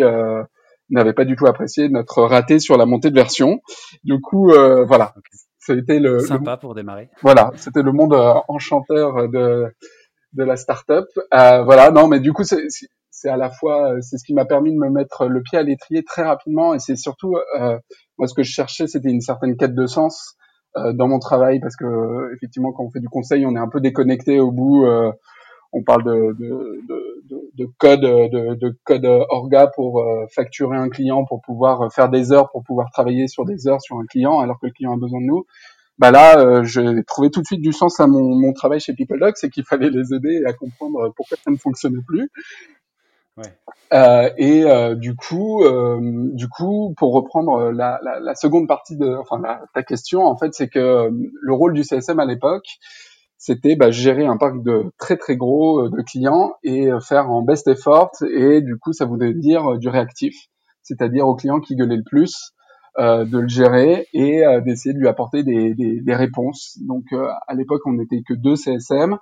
n'avaient 0.90 1.14
pas 1.14 1.26
du 1.26 1.36
tout 1.36 1.46
apprécié 1.46 1.88
notre 1.90 2.24
raté 2.24 2.58
sur 2.58 2.76
la 2.76 2.88
montée 2.88 3.12
de 3.12 3.16
version. 3.16 3.62
Du 4.04 4.20
coup, 4.20 4.52
voilà, 4.88 5.14
c'était 5.60 6.00
le 6.00 6.22
sympa 6.22 6.58
pour 6.58 6.74
démarrer. 6.74 7.10
Voilà, 7.22 7.52
c'était 7.58 7.84
le 7.84 7.92
monde 7.92 8.16
enchanteur 8.48 9.30
de 9.30 9.72
de 10.34 10.44
la 10.44 10.56
startup. 10.56 11.08
Euh, 11.34 11.64
voilà, 11.64 11.92
non, 11.92 12.08
mais 12.08 12.20
du 12.20 12.34
coup, 12.34 12.44
c'est 12.44 12.68
c'est 13.22 13.30
à 13.30 13.38
la 13.38 13.52
fois 13.52 13.96
c'est 14.02 14.18
ce 14.18 14.24
qui 14.24 14.34
m'a 14.34 14.46
permis 14.46 14.72
de 14.72 14.78
me 14.78 14.90
mettre 14.90 15.28
le 15.28 15.42
pied 15.42 15.58
à 15.58 15.64
l'étrier 15.64 16.04
très 16.04 16.24
rapidement 16.24 16.74
et 16.74 16.80
c'est 16.80 16.96
surtout 16.96 17.36
euh, 17.60 17.78
moi 18.18 18.28
ce 18.28 18.34
que 18.34 18.44
je 18.44 18.52
cherchais 18.52 18.88
c'était 18.88 19.10
une 19.10 19.22
certaine 19.22 19.56
quête 19.58 19.76
de 19.76 19.86
sens 19.86 20.36
euh, 20.78 20.94
dans 20.94 21.08
mon 21.08 21.20
travail 21.20 21.60
parce 21.60 21.76
que 21.76 22.34
effectivement 22.36 22.72
quand 22.72 22.84
on 22.84 22.90
fait 22.90 23.00
du 23.00 23.10
conseil 23.10 23.46
on 23.46 23.56
est 23.56 23.60
un 23.60 23.70
peu 23.70 23.80
déconnecté 23.80 24.40
au 24.40 24.52
bout 24.52 24.86
euh, 24.86 25.12
on 25.74 25.84
parle 25.84 26.04
de, 26.04 26.36
de, 26.38 26.82
de, 27.30 27.52
de 27.56 27.70
code 27.78 28.02
de, 28.02 28.56
de, 28.56 28.78
code 28.84 29.06
orga 29.06 29.68
pour 29.68 30.02
euh, 30.02 30.26
facturer 30.34 30.78
un 30.78 30.90
client 30.90 31.24
pour 31.26 31.42
pouvoir 31.42 31.94
faire 31.94 32.10
des 32.10 32.32
heures 32.32 32.50
pour 32.52 32.64
pouvoir 32.64 32.90
travailler 32.92 33.28
sur 33.28 33.46
des 33.46 33.68
heures 33.68 33.82
sur 33.82 33.98
un 33.98 34.06
client 34.06 34.40
alors 34.40 34.60
que 34.60 34.66
le 34.66 34.72
client 34.72 34.94
a 34.94 34.98
besoin 34.98 35.22
de 35.22 35.28
nous 35.28 35.46
bah 36.02 36.10
là, 36.10 36.40
euh, 36.40 36.64
j'ai 36.64 37.04
trouvé 37.04 37.30
tout 37.30 37.42
de 37.42 37.46
suite 37.46 37.62
du 37.62 37.74
sens 37.74 38.00
à 38.00 38.08
mon, 38.08 38.36
mon 38.36 38.54
travail 38.54 38.80
chez 38.80 38.94
PeopleDoc, 38.94 39.38
c'est 39.38 39.52
qu'il 39.52 39.64
fallait 39.64 39.92
les 39.92 40.16
aider 40.16 40.44
à 40.48 40.54
comprendre 40.54 41.14
pourquoi 41.16 41.38
ça 41.38 41.52
ne 41.52 41.58
fonctionnait 41.58 42.02
plus. 42.08 42.32
Euh, 43.94 44.30
et 44.38 44.64
euh, 44.64 44.96
du 44.96 45.16
coup, 45.16 45.64
euh, 45.64 46.00
du 46.34 46.48
coup, 46.48 46.94
pour 46.98 47.14
reprendre 47.14 47.72
la, 47.72 48.00
la, 48.04 48.20
la, 48.20 48.36
seconde 48.36 48.68
partie 48.68 48.98
de, 48.98 49.16
enfin 49.20 49.42
ta 49.74 49.84
question, 49.84 50.24
en 50.24 50.38
fait, 50.38 50.54
c'est 50.54 50.70
que 50.70 51.10
le 51.10 51.54
rôle 51.54 51.74
du 51.74 51.84
CSM 51.84 52.20
à 52.20 52.26
l'époque, 52.26 52.66
c'était 53.38 53.76
bah, 53.76 53.92
gérer 53.92 54.26
un 54.26 54.38
parc 54.38 54.64
de 54.64 54.92
très 54.98 55.18
très 55.18 55.36
gros 55.36 55.90
de 55.90 56.02
clients 56.04 56.54
et 56.64 56.90
faire 57.02 57.30
en 57.30 57.42
best 57.42 57.68
effort. 57.68 58.12
Et 58.34 58.62
du 58.62 58.78
coup, 58.78 58.94
ça 58.94 59.06
voulait 59.06 59.34
dire 59.34 59.78
du 59.78 59.90
réactif, 59.90 60.36
c'est-à-dire 60.84 61.28
au 61.28 61.36
client 61.36 61.60
qui 61.60 61.76
gueulait 61.76 61.98
le 61.98 62.04
plus, 62.06 62.54
euh, 63.00 63.26
de 63.26 63.40
le 63.40 63.48
gérer 63.48 64.08
et 64.14 64.44
d'essayer 64.64 64.94
de 64.94 65.00
lui 65.00 65.08
apporter 65.08 65.44
des, 65.44 65.74
des, 65.74 66.02
des 66.02 66.16
réponses. 66.16 66.78
Donc 66.88 67.06
à 67.14 67.54
l'époque, 67.56 67.82
on 67.86 67.94
n'était 67.94 68.22
que 68.26 68.36
deux 68.36 68.56
CSM. 68.56 69.18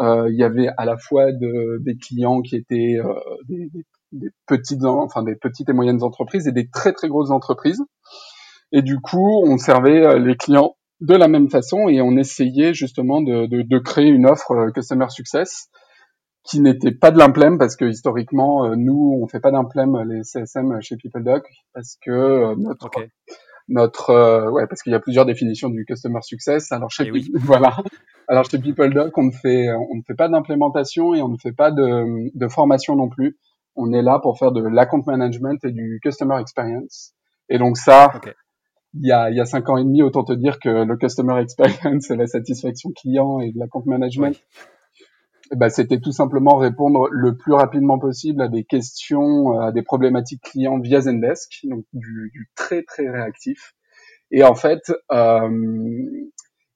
Euh, 0.00 0.28
il 0.30 0.38
y 0.38 0.44
avait 0.44 0.68
à 0.76 0.84
la 0.84 0.96
fois 0.96 1.32
de, 1.32 1.78
des 1.82 1.96
clients 1.96 2.40
qui 2.40 2.56
étaient 2.56 2.96
euh, 2.98 3.14
des, 3.48 3.68
des, 4.12 4.30
petites, 4.46 4.84
enfin 4.84 5.22
des 5.22 5.34
petites 5.34 5.68
et 5.68 5.72
moyennes 5.72 6.02
entreprises 6.02 6.46
et 6.46 6.52
des 6.52 6.68
très 6.68 6.92
très 6.92 7.08
grosses 7.08 7.30
entreprises. 7.30 7.82
Et 8.70 8.82
du 8.82 9.00
coup, 9.00 9.42
on 9.44 9.58
servait 9.58 10.06
euh, 10.06 10.18
les 10.18 10.36
clients 10.36 10.76
de 11.00 11.14
la 11.14 11.28
même 11.28 11.48
façon 11.48 11.88
et 11.88 12.00
on 12.00 12.16
essayait 12.16 12.74
justement 12.74 13.22
de, 13.22 13.46
de, 13.46 13.62
de 13.62 13.78
créer 13.78 14.08
une 14.08 14.26
offre 14.26 14.70
customer 14.72 15.08
success 15.10 15.68
qui 16.44 16.60
n'était 16.60 16.92
pas 16.92 17.10
de 17.10 17.18
l'implème 17.18 17.58
parce 17.58 17.76
que 17.76 17.84
historiquement 17.84 18.74
nous 18.74 19.20
on 19.22 19.28
fait 19.28 19.38
pas 19.38 19.52
d'implème 19.52 19.96
les 20.08 20.24
CSM 20.24 20.80
chez 20.80 20.96
PeopleDoc 20.96 21.44
parce 21.72 21.98
que 22.02 22.56
notre 22.56 22.90
notre 23.68 24.10
euh, 24.10 24.50
ouais 24.50 24.66
parce 24.66 24.82
qu'il 24.82 24.92
y 24.92 24.96
a 24.96 25.00
plusieurs 25.00 25.26
définitions 25.26 25.68
du 25.68 25.84
customer 25.84 26.20
success. 26.22 26.72
Alors 26.72 26.90
chez 26.90 27.10
eh 27.14 27.22
voilà. 27.34 27.76
Alors 28.26 28.44
chez 28.44 28.58
PeopleDoc, 28.58 29.16
on 29.16 29.24
ne 29.24 29.30
fait 29.30 29.70
on 29.70 29.96
ne 29.96 30.02
fait 30.06 30.14
pas 30.14 30.28
d'implémentation 30.28 31.14
et 31.14 31.22
on 31.22 31.28
ne 31.28 31.36
fait 31.36 31.52
pas 31.52 31.70
de, 31.70 32.36
de 32.36 32.48
formation 32.48 32.96
non 32.96 33.08
plus. 33.08 33.38
On 33.76 33.92
est 33.92 34.02
là 34.02 34.18
pour 34.20 34.38
faire 34.38 34.52
de 34.52 34.62
l'account 34.62 35.04
management 35.06 35.64
et 35.64 35.70
du 35.70 36.00
customer 36.02 36.40
experience. 36.40 37.12
Et 37.48 37.58
donc 37.58 37.76
ça, 37.76 38.12
il 38.94 39.06
y 39.06 39.12
a 39.12 39.30
il 39.30 39.36
y 39.36 39.40
a 39.40 39.44
cinq 39.44 39.68
ans 39.68 39.76
et 39.76 39.84
demi, 39.84 40.02
autant 40.02 40.24
te 40.24 40.32
dire 40.32 40.58
que 40.58 40.68
le 40.68 40.96
customer 40.96 41.40
experience 41.40 42.10
et 42.10 42.16
la 42.16 42.26
satisfaction 42.26 42.90
client 42.96 43.40
et 43.40 43.52
de 43.52 43.58
l'account 43.58 43.84
management. 43.86 44.36
Bah, 45.56 45.70
c'était 45.70 46.00
tout 46.00 46.12
simplement 46.12 46.56
répondre 46.56 47.08
le 47.10 47.36
plus 47.36 47.52
rapidement 47.52 47.98
possible 47.98 48.42
à 48.42 48.48
des 48.48 48.64
questions, 48.64 49.58
à 49.58 49.72
des 49.72 49.82
problématiques 49.82 50.42
clients 50.42 50.78
via 50.78 51.00
Zendesk, 51.00 51.60
donc 51.64 51.84
du, 51.92 52.30
du 52.32 52.50
très 52.54 52.82
très 52.82 53.08
réactif. 53.08 53.74
Et 54.30 54.44
en 54.44 54.54
fait, 54.54 54.92
euh, 55.12 55.48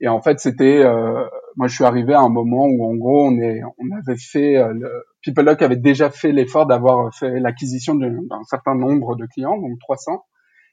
et 0.02 0.08
en 0.08 0.20
fait, 0.20 0.40
c'était, 0.40 0.82
euh, 0.84 1.24
moi, 1.56 1.68
je 1.68 1.74
suis 1.76 1.84
arrivé 1.84 2.12
à 2.12 2.20
un 2.20 2.28
moment 2.28 2.66
où, 2.66 2.84
en 2.84 2.94
gros, 2.96 3.28
on 3.28 3.38
est, 3.38 3.62
on 3.78 3.96
avait 3.96 4.18
fait, 4.18 4.56
euh, 4.56 4.72
le, 4.74 4.90
PeopleLock 5.24 5.62
avait 5.62 5.76
déjà 5.76 6.10
fait 6.10 6.32
l'effort 6.32 6.66
d'avoir 6.66 7.14
fait 7.14 7.38
l'acquisition 7.38 7.94
d'un 7.94 8.42
certain 8.50 8.74
nombre 8.74 9.14
de 9.14 9.26
clients, 9.26 9.56
donc 9.56 9.78
300. 9.78 10.24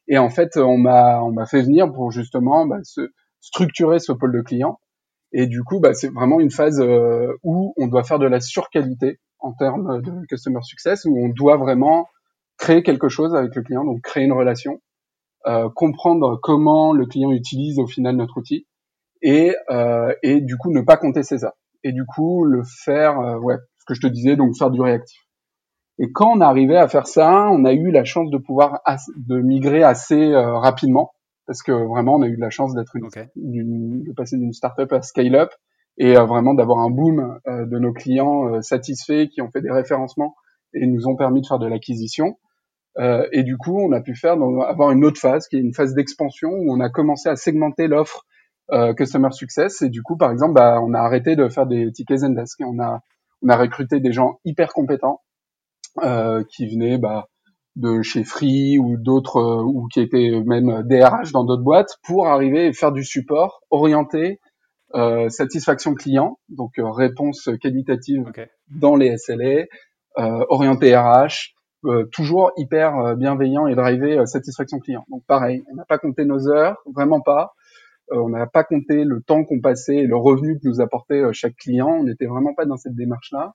Et 0.08 0.18
en 0.18 0.30
fait, 0.30 0.58
on 0.58 0.80
m'a, 0.80 1.22
on 1.22 1.32
m'a 1.32 1.46
fait 1.46 1.62
venir 1.62 1.92
pour 1.94 2.10
justement 2.10 2.66
bah, 2.66 2.80
se 2.82 3.02
structurer 3.40 4.00
ce 4.00 4.12
pôle 4.14 4.34
de 4.34 4.42
clients. 4.42 4.80
Et 5.32 5.48
du 5.48 5.64
coup, 5.64 5.80
bah, 5.80 5.94
c'est 5.94 6.10
vraiment 6.10 6.40
une 6.40 6.52
phase 6.52 6.80
euh, 6.82 7.34
où 7.44 7.74
on 7.78 7.88
doit 7.88 8.04
faire 8.04 8.20
de 8.20 8.26
la 8.26 8.40
surqualité 8.40 9.20
en 9.40 9.54
termes 9.54 10.02
de 10.02 10.26
customer 10.28 10.62
success, 10.64 11.06
où 11.06 11.18
on 11.18 11.30
doit 11.30 11.58
vraiment 11.58 12.08
créer 12.58 12.84
quelque 12.84 13.10
chose 13.10 13.36
avec 13.36 13.56
le 13.56 13.62
client, 13.62 13.86
donc 13.86 14.02
créer 14.02 14.26
une 14.26 14.34
relation, 14.34 14.82
euh, 15.48 15.70
comprendre 15.70 16.40
comment 16.42 16.94
le 16.94 17.06
client 17.06 17.32
utilise 17.32 17.80
au 17.80 17.88
final 17.88 18.18
notre 18.18 18.38
outil 18.38 18.68
et, 19.22 19.56
euh, 19.70 20.14
et 20.24 20.42
du 20.42 20.58
coup 20.58 20.72
ne 20.72 20.82
pas 20.82 20.98
compter 20.98 21.24
ses. 21.24 21.46
Et 21.84 21.92
du 21.92 22.06
coup 22.06 22.46
le 22.46 22.64
faire, 22.64 23.20
euh, 23.20 23.38
ouais, 23.40 23.56
ce 23.80 23.86
que 23.86 23.94
je 23.94 24.02
te 24.02 24.08
disais, 24.08 24.36
donc 24.36 24.58
faire 24.58 24.72
du 24.72 24.82
réactif. 24.82 25.22
Et 25.98 26.12
quand 26.12 26.32
on 26.32 26.42
arrivait 26.42 26.78
à 26.78 26.88
faire 26.88 27.08
ça, 27.08 27.50
on 27.50 27.66
a 27.66 27.74
eu 27.74 27.92
la 27.92 28.06
chance 28.06 28.30
de 28.30 28.38
pouvoir 28.38 28.82
de 29.16 29.40
migrer 29.40 29.84
assez 29.84 30.32
euh, 30.34 30.58
rapidement 30.58 31.12
parce 31.50 31.64
que 31.64 31.72
vraiment 31.72 32.16
on 32.16 32.22
a 32.22 32.28
eu 32.28 32.36
la 32.36 32.52
chance 32.52 32.76
d'être 32.76 32.96
une, 32.96 34.04
de 34.04 34.14
passer 34.14 34.38
d'une 34.38 34.54
startup 34.54 34.92
à 34.94 35.02
scale-up 35.02 35.50
et 35.98 36.16
euh, 36.16 36.26
vraiment 36.26 36.54
d'avoir 36.54 36.80
un 36.80 36.92
boom 36.92 37.40
euh, 37.48 37.66
de 37.66 37.80
nos 37.80 37.92
clients 37.92 38.62
satisfaits 38.62 39.30
qui 39.34 39.42
ont 39.42 39.50
fait 39.50 39.62
des 39.62 39.72
référencements 39.72 40.36
et 40.76 40.86
nous 40.86 41.08
ont 41.08 41.16
permis 41.16 41.42
de 41.42 41.48
faire 41.48 41.58
de 41.58 41.68
l'acquisition. 41.68 42.38
et 43.32 43.44
du 43.44 43.58
coup, 43.58 43.80
on 43.80 43.92
a 43.94 44.02
pu 44.02 44.14
faire 44.14 44.34
avoir 44.68 44.92
une 44.92 45.04
autre 45.04 45.20
phase 45.20 45.48
qui 45.48 45.56
est 45.56 45.62
une 45.62 45.74
phase 45.74 45.96
d'expansion 45.96 46.50
où 46.50 46.72
on 46.72 46.80
a 46.80 46.90
commencé 46.90 47.30
à 47.30 47.36
segmenter 47.36 47.88
l'offre 47.88 48.26
euh, 48.72 48.94
customer 48.94 49.32
success. 49.32 49.82
Et 49.82 49.90
du 49.90 50.04
coup, 50.04 50.16
par 50.16 50.32
exemple, 50.32 50.54
bah, 50.54 50.80
on 50.84 50.94
a 50.94 51.00
arrêté 51.00 51.36
de 51.36 51.50
faire 51.50 51.66
des 51.66 51.92
tickets 51.92 52.20
Zendesk. 52.20 52.60
On 52.62 52.80
a, 52.80 53.02
on 53.42 53.50
a 53.50 53.58
recruté 53.58 54.00
des 54.00 54.12
gens 54.12 54.40
hyper 54.46 54.74
compétents 54.74 55.22
euh, 56.04 56.44
qui 56.48 56.68
venaient 56.68 57.00
bah, 57.00 57.29
de 57.80 58.02
chez 58.02 58.24
Free 58.24 58.78
ou 58.78 58.98
d'autres, 58.98 59.38
euh, 59.38 59.64
ou 59.64 59.88
qui 59.88 60.02
étaient 60.02 60.32
même 60.46 60.84
DRH 60.84 61.32
dans 61.32 61.44
d'autres 61.44 61.64
boîtes, 61.64 61.98
pour 62.04 62.28
arriver 62.28 62.68
et 62.68 62.74
faire 62.74 62.92
du 62.92 63.04
support 63.04 63.62
orienté 63.72 64.40
euh, 64.96 65.30
satisfaction 65.30 65.94
client, 65.94 66.40
donc 66.50 66.80
euh, 66.80 66.90
réponse 66.90 67.50
qualitative 67.62 68.32
dans 68.70 68.96
les 68.96 69.18
SLA, 69.18 69.66
euh, 70.18 70.46
orienté 70.50 70.96
RH, 70.96 71.54
toujours 72.12 72.52
hyper 72.58 73.16
bienveillant 73.16 73.68
et 73.68 73.76
drivé 73.76 74.22
satisfaction 74.26 74.80
client. 74.80 75.06
Donc 75.10 75.24
pareil, 75.28 75.64
on 75.72 75.76
n'a 75.76 75.86
pas 75.86 75.98
compté 75.98 76.26
nos 76.26 76.50
heures, 76.50 76.76
vraiment 76.94 77.22
pas. 77.22 77.54
Euh, 78.12 78.18
on 78.18 78.30
n'a 78.30 78.48
pas 78.48 78.64
compté 78.64 79.04
le 79.04 79.22
temps 79.22 79.44
qu'on 79.44 79.60
passait 79.60 79.98
et 79.98 80.08
le 80.08 80.18
revenu 80.18 80.60
que 80.60 80.68
nous 80.68 80.82
apportait 80.82 81.22
euh, 81.22 81.32
chaque 81.34 81.56
client. 81.56 81.90
On 81.90 82.04
n'était 82.04 82.26
vraiment 82.26 82.54
pas 82.54 82.66
dans 82.66 82.78
cette 82.78 82.96
démarche-là. 82.96 83.54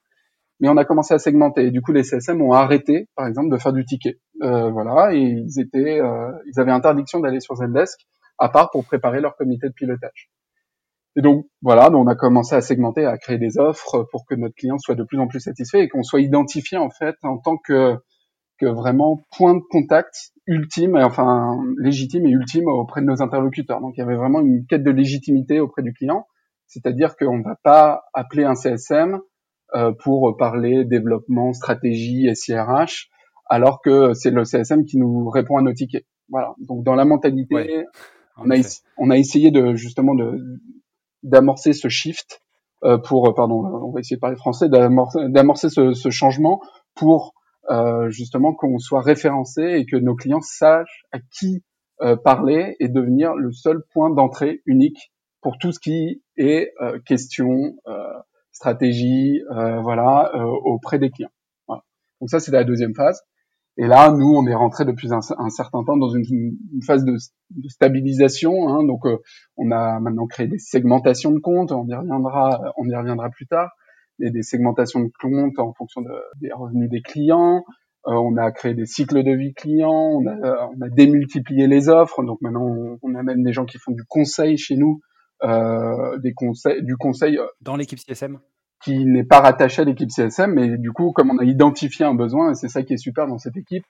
Mais 0.61 0.69
on 0.69 0.77
a 0.77 0.85
commencé 0.85 1.13
à 1.15 1.19
segmenter. 1.19 1.71
Du 1.71 1.83
coup, 1.83 1.93
les 1.93 2.05
CSM 2.05 2.41
ont 2.41 2.53
arrêté, 2.53 3.09
par 3.17 3.27
exemple, 3.27 3.51
de 3.51 3.59
faire 3.59 3.73
du 3.73 3.85
ticket. 3.85 4.19
Euh, 4.43 4.71
voilà, 4.71 5.15
et 5.15 5.19
ils 5.19 5.61
étaient, 5.61 6.01
ils 6.01 6.61
avaient 6.61 6.71
interdiction 6.71 7.21
d'aller 7.21 7.41
sur 7.41 7.57
Zendesk, 7.57 7.99
à 8.39 8.49
part 8.49 8.71
pour 8.71 8.85
préparer 8.85 9.21
leur 9.21 9.37
comité 9.37 9.69
de 9.69 9.73
pilotage. 9.73 10.31
Et 11.17 11.23
donc 11.23 11.47
voilà, 11.63 11.91
donc 11.91 12.07
on 12.07 12.11
a 12.11 12.17
commencé 12.17 12.57
à 12.57 12.61
segmenter, 12.61 13.05
à 13.05 13.17
créer 13.19 13.39
des 13.39 13.59
offres 13.59 14.07
pour 14.11 14.27
que 14.27 14.35
notre 14.35 14.55
client 14.55 14.79
soit 14.79 14.97
de 14.97 15.05
plus 15.05 15.19
en 15.21 15.29
plus 15.29 15.41
satisfait 15.41 15.85
et 15.85 15.89
qu'on 15.89 16.03
soit 16.03 16.21
identifié 16.21 16.77
en 16.77 16.91
fait 16.91 17.17
en 17.23 17.39
tant 17.39 17.57
que 17.57 17.97
que 18.59 18.67
vraiment 18.67 19.25
point 19.37 19.55
de 19.55 19.63
contact 19.69 20.33
ultime, 20.47 20.97
enfin 20.97 21.59
légitime 21.79 22.27
et 22.27 22.31
ultime 22.31 22.69
auprès 22.69 23.01
de 23.01 23.07
nos 23.07 23.21
interlocuteurs. 23.21 23.81
Donc 23.81 23.95
il 23.97 24.01
y 24.01 24.03
avait 24.03 24.17
vraiment 24.17 24.41
une 24.41 24.65
quête 24.67 24.85
de 24.85 24.91
légitimité 24.91 25.61
auprès 25.61 25.83
du 25.83 25.93
client, 25.93 26.27
c'est-à-dire 26.67 27.17
qu'on 27.17 27.39
ne 27.39 27.45
va 27.45 27.57
pas 27.63 28.05
appeler 28.13 28.45
un 28.45 28.55
CSM 28.55 29.15
euh, 29.15 29.19
pour 30.02 30.37
parler 30.37 30.85
développement, 30.85 31.52
stratégie, 31.52 32.28
SIRH, 32.35 33.11
alors 33.47 33.81
que 33.83 34.14
c'est 34.14 34.31
le 34.31 34.45
CSM 34.45 34.85
qui 34.85 34.99
nous 34.99 35.28
répond 35.28 35.57
à 35.57 35.62
nos 35.62 35.73
tickets. 35.73 36.07
Voilà. 36.28 36.54
Donc 36.59 36.85
dans 36.85 36.95
la 36.95 37.04
mentalité, 37.04 37.85
on, 38.37 38.50
a, 38.50 38.54
on 38.99 39.11
a 39.11 39.19
essayé 39.19 39.50
de 39.50 39.75
justement 39.75 40.14
de 40.14 40.40
d'amorcer 41.23 41.73
ce 41.73 41.88
shift 41.88 42.40
euh, 42.85 42.99
pour, 42.99 43.35
pardon, 43.35 43.64
on 43.64 43.90
va 43.93 44.00
essayer 44.00 44.16
de 44.16 44.21
parler 44.21 44.37
français, 44.37 44.69
d'amorcer 44.69 45.71
ce, 45.71 45.95
ce 45.95 46.11
changement 46.11 46.61
pour 46.95 47.35
euh, 47.71 48.11
justement 48.11 48.54
qu'on 48.54 48.78
soit 48.78 49.00
référencé 49.00 49.62
et 49.62 49.87
que 49.87 49.97
nos 49.97 50.14
clients 50.14 50.43
sachent 50.43 51.04
à 51.12 51.19
qui 51.19 51.64
euh, 52.02 52.16
parler 52.16 52.76
et 52.81 52.88
devenir 52.88 53.35
le 53.35 53.52
seul 53.52 53.83
point 53.93 54.11
d'entrée 54.11 54.61
unique 54.66 55.12
pour 55.40 55.57
tout 55.59 55.73
ce 55.73 55.78
qui 55.78 56.23
est 56.37 56.73
euh, 56.83 56.99
question, 57.07 57.76
euh, 57.87 58.12
stratégie, 58.55 59.43
voilà, 59.83 60.33
auprès 60.65 60.99
des 60.99 61.11
clients. 61.11 61.33
Voilà. 61.69 61.83
Donc 62.21 62.31
ça, 62.31 62.41
c'est 62.41 62.53
la 62.53 62.65
deuxième 62.65 62.95
phase. 62.95 63.21
Et 63.77 63.87
là, 63.87 64.11
nous, 64.13 64.33
on 64.33 64.47
est 64.47 64.55
rentré 64.55 64.85
depuis 64.85 65.13
un, 65.13 65.19
un, 65.37 65.51
certain 65.51 65.83
temps 65.85 65.97
dans 65.97 66.09
une, 66.09 66.25
une 66.73 66.83
phase 66.83 67.05
de, 67.05 67.13
de 67.13 67.69
stabilisation. 67.69 68.69
Hein, 68.69 68.85
donc, 68.85 69.03
on 69.57 69.71
a 69.71 70.01
maintenant 70.01 70.27
créé 70.27 70.47
des 70.47 70.59
segmentations 70.59 71.33
de 71.33 71.41
comptes. 71.41 71.73
On 71.73 71.87
y 71.87 71.95
reviendra, 71.95 72.73
on 72.77 72.89
y 72.89 72.95
reviendra 72.95 73.29
plus 73.31 73.47
tard 73.47 73.73
et 74.21 74.31
des 74.31 74.43
segmentations 74.43 75.01
de 75.01 75.11
comptes 75.21 75.59
en 75.59 75.73
fonction 75.73 76.03
de, 76.03 76.13
des 76.41 76.53
revenus 76.53 76.89
des 76.89 77.03
clients. 77.03 77.65
Euh, 78.07 78.13
on 78.13 78.37
a 78.37 78.53
créé 78.53 78.75
des 78.75 78.87
cycles 78.87 79.23
de 79.23 79.33
vie 79.33 79.55
clients, 79.55 80.21
on 80.21 80.27
a, 80.27 80.69
on 80.77 80.81
a 80.83 80.91
démultiplié 80.91 81.67
les 81.67 81.89
offres. 81.89 82.23
Donc 82.23 82.41
maintenant, 82.43 82.67
on, 82.67 82.99
on, 83.03 83.15
amène 83.15 83.43
des 83.43 83.53
gens 83.53 83.65
qui 83.65 83.79
font 83.79 83.93
du 83.93 84.05
conseil 84.05 84.59
chez 84.59 84.77
nous, 84.77 85.01
euh, 85.01 85.13
des 86.19 86.35
conseils, 86.35 86.83
du 86.83 86.97
conseil 86.97 87.39
euh, 87.39 87.47
dans 87.61 87.77
l'équipe 87.77 87.99
CSM 87.99 88.39
qui 88.83 89.07
n'est 89.07 89.25
pas 89.25 89.41
rattaché 89.41 89.81
à 89.81 89.85
l'équipe 89.87 90.11
CSM, 90.11 90.53
mais 90.53 90.77
du 90.77 90.93
coup, 90.93 91.13
comme 91.13 91.31
on 91.31 91.39
a 91.39 91.45
identifié 91.45 92.05
un 92.05 92.15
besoin, 92.15 92.51
et 92.51 92.55
c'est 92.55 92.69
ça 92.69 92.83
qui 92.83 92.93
est 92.93 92.99
super 92.99 93.27
dans 93.27 93.39
cette 93.39 93.57
équipe, 93.57 93.87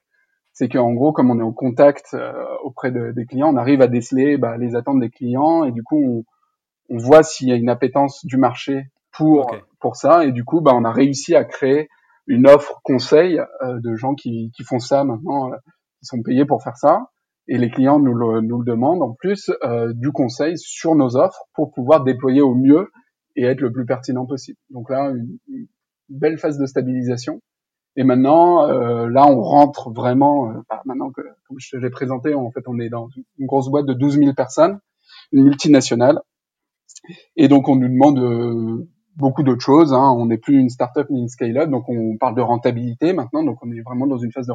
c'est 0.53 0.69
qu'en 0.69 0.93
gros, 0.93 1.13
comme 1.13 1.33
on 1.33 1.41
est 1.41 1.43
en 1.43 1.53
contact 1.53 2.15
euh, 2.15 2.33
auprès 2.63 2.93
de, 2.93 3.11
des 3.11 3.27
clients, 3.27 3.53
on 3.53 3.57
arrive 3.57 3.83
à 3.83 3.89
déceler 3.89 4.37
bah, 4.37 4.57
les 4.57 4.77
attentes 4.77 5.01
des 5.01 5.11
clients 5.11 5.65
et 5.65 5.73
du 5.73 5.83
coup, 5.83 6.01
on, 6.01 6.25
on 6.91 6.99
voit 6.99 7.23
s'il 7.23 7.49
y 7.49 7.53
a 7.53 7.57
une 7.57 7.69
appétence 7.69 8.25
du 8.25 8.37
marché 8.37 8.87
pour 9.13 9.55
pour 9.81 9.97
ça 9.97 10.25
et 10.25 10.33
du 10.33 10.45
coup 10.45 10.61
bah 10.61 10.73
on 10.75 10.85
a 10.85 10.93
réussi 10.93 11.35
à 11.35 11.45
créer 11.45 11.89
une 12.27 12.47
offre 12.49 12.81
conseil 12.83 13.41
euh, 13.63 13.79
de 13.81 13.95
gens 13.95 14.15
qui, 14.15 14.51
qui 14.57 14.65
font 14.65 14.79
ça 14.79 15.05
maintenant 15.05 15.53
euh, 15.53 15.57
qui 16.01 16.07
sont 16.07 16.23
payés 16.23 16.45
pour 16.45 16.63
faire 16.63 16.77
ça 16.77 17.11
et 17.49 17.59
les 17.59 17.71
clients 17.71 17.99
nous 17.99 18.15
le, 18.15 18.41
nous 18.41 18.59
le 18.59 18.65
demandent 18.65 19.03
en 19.03 19.13
plus 19.13 19.51
euh, 19.63 19.93
du 19.95 20.13
conseil 20.13 20.59
sur 20.59 20.95
nos 20.95 21.17
offres 21.17 21.45
pour 21.55 21.73
pouvoir 21.73 22.05
déployer 22.05 22.41
au 22.41 22.55
mieux 22.55 22.91
et 23.37 23.45
être 23.45 23.61
le 23.61 23.73
plus 23.73 23.87
pertinent 23.87 24.27
possible 24.27 24.59
donc 24.71 24.91
là 24.91 25.11
une, 25.11 25.39
belle 26.11 26.39
phase 26.39 26.59
de 26.59 26.67
stabilisation 26.67 27.41
et 27.97 28.05
maintenant 28.05 28.67
là 28.67 29.27
on 29.27 29.41
rentre 29.41 29.91
vraiment 29.91 30.53
bah, 30.69 30.83
maintenant 30.85 31.11
que 31.11 31.23
comme 31.49 31.59
je 31.59 31.71
te 31.71 31.77
l'ai 31.77 31.89
présenté 31.89 32.35
en 32.35 32.51
fait 32.51 32.63
on 32.67 32.79
est 32.79 32.91
dans 32.91 33.09
une 33.39 33.47
grosse 33.47 33.71
boîte 33.71 33.87
de 33.87 33.95
12 33.95 34.19
000 34.19 34.35
personnes 34.35 34.79
une 35.33 35.45
multinationale 35.45 36.21
et 37.37 37.49
donc 37.49 37.69
on 37.69 37.77
nous 37.77 37.89
demande 37.89 38.87
beaucoup 39.17 39.43
d'autres 39.43 39.63
choses. 39.65 39.93
Hein. 39.93 40.15
On 40.17 40.27
n'est 40.27 40.39
plus 40.39 40.59
une 40.59 40.71
startup 40.71 41.09
ni 41.11 41.21
une 41.21 41.29
scale-up, 41.29 41.71
donc 41.71 41.89
on 41.89 42.17
parle 42.17 42.35
de 42.35 42.41
rentabilité 42.41 43.13
maintenant. 43.13 43.43
Donc 43.43 43.59
on 43.63 43.71
est 43.71 43.81
vraiment 43.81 44.07
dans 44.07 44.19
une 44.19 44.33
phase 44.33 44.47
de, 44.47 44.55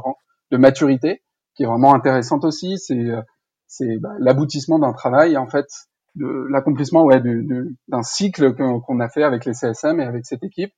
de 0.52 0.58
maturité 0.58 1.22
qui 1.60 1.64
est 1.64 1.68
vraiment 1.68 1.94
intéressante 1.94 2.46
aussi. 2.46 2.78
C'est 2.78 3.06
c'est 3.68 3.98
bah, 4.00 4.14
l'aboutissement 4.20 4.80
d'un 4.80 4.94
travail 4.94 5.36
en 5.36 5.46
fait, 5.46 5.68
de 6.16 6.48
l'accomplissement 6.50 7.04
ouais, 7.04 7.22
d'un 7.22 8.02
cycle 8.02 8.56
qu'on 8.56 9.00
a 9.02 9.10
fait 9.10 9.24
avec 9.24 9.44
les 9.44 9.54
CSM 9.54 10.00
et 10.00 10.06
avec 10.06 10.26
cette 10.26 10.44
équipe 10.46 10.72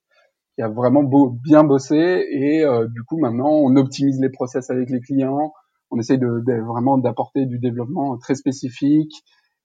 qui 0.56 0.62
a 0.62 0.68
vraiment 0.68 1.04
beau, 1.04 1.30
bien 1.30 1.62
bossé 1.62 2.26
et 2.30 2.64
euh, 2.64 2.88
du 2.88 3.04
coup 3.04 3.16
maintenant 3.16 3.48
on 3.48 3.76
optimise 3.76 4.20
les 4.20 4.28
process 4.28 4.70
avec 4.70 4.90
les 4.90 5.00
clients. 5.00 5.52
On 5.92 6.00
essaye 6.00 6.18
de, 6.18 6.42
de 6.44 6.60
vraiment 6.60 6.98
d'apporter 6.98 7.46
du 7.46 7.60
développement 7.60 8.18
très 8.18 8.34
spécifique, 8.34 9.12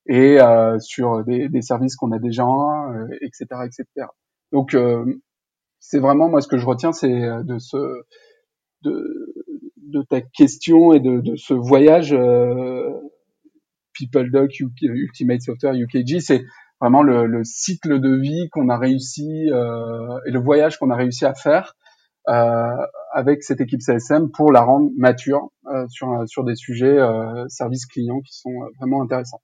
et 0.06 0.40
euh, 0.40 0.78
sur 0.78 1.24
des, 1.24 1.48
des 1.48 1.62
services 1.62 1.96
qu'on 1.96 2.12
a 2.12 2.20
déjà, 2.20 2.44
euh, 2.44 3.08
etc., 3.22 3.46
etc. 3.64 4.06
Donc 4.52 4.74
euh, 4.74 5.04
c'est 5.80 5.98
vraiment 5.98 6.28
moi 6.28 6.42
ce 6.42 6.48
que 6.48 6.58
je 6.58 6.66
retiens, 6.66 6.92
c'est 6.92 7.08
de 7.10 7.58
ce 7.58 8.04
de, 8.82 9.37
de 9.88 10.02
ta 10.02 10.20
question 10.20 10.92
et 10.92 11.00
de, 11.00 11.36
ce 11.36 11.54
voyage 11.54 12.12
euh, 12.12 12.90
PeopleDoc 13.98 14.60
Ultimate 14.82 15.40
Software 15.40 15.74
UKG, 15.74 16.20
c'est 16.20 16.44
vraiment 16.80 17.02
le, 17.02 17.26
le, 17.26 17.42
cycle 17.44 18.00
de 18.00 18.14
vie 18.14 18.48
qu'on 18.50 18.68
a 18.68 18.78
réussi 18.78 19.50
euh, 19.50 20.18
et 20.26 20.30
le 20.30 20.38
voyage 20.38 20.78
qu'on 20.78 20.90
a 20.90 20.96
réussi 20.96 21.24
à 21.24 21.34
faire 21.34 21.74
euh, 22.28 22.76
avec 23.12 23.42
cette 23.42 23.60
équipe 23.60 23.80
CSM 23.80 24.30
pour 24.30 24.52
la 24.52 24.60
rendre 24.60 24.90
mature 24.96 25.50
sur 25.88 26.08
sur 26.26 26.44
des 26.44 26.54
sujets 26.54 26.98
services 27.48 27.86
clients 27.86 28.20
qui 28.20 28.38
sont 28.38 28.52
vraiment 28.78 29.02
intéressants. 29.02 29.40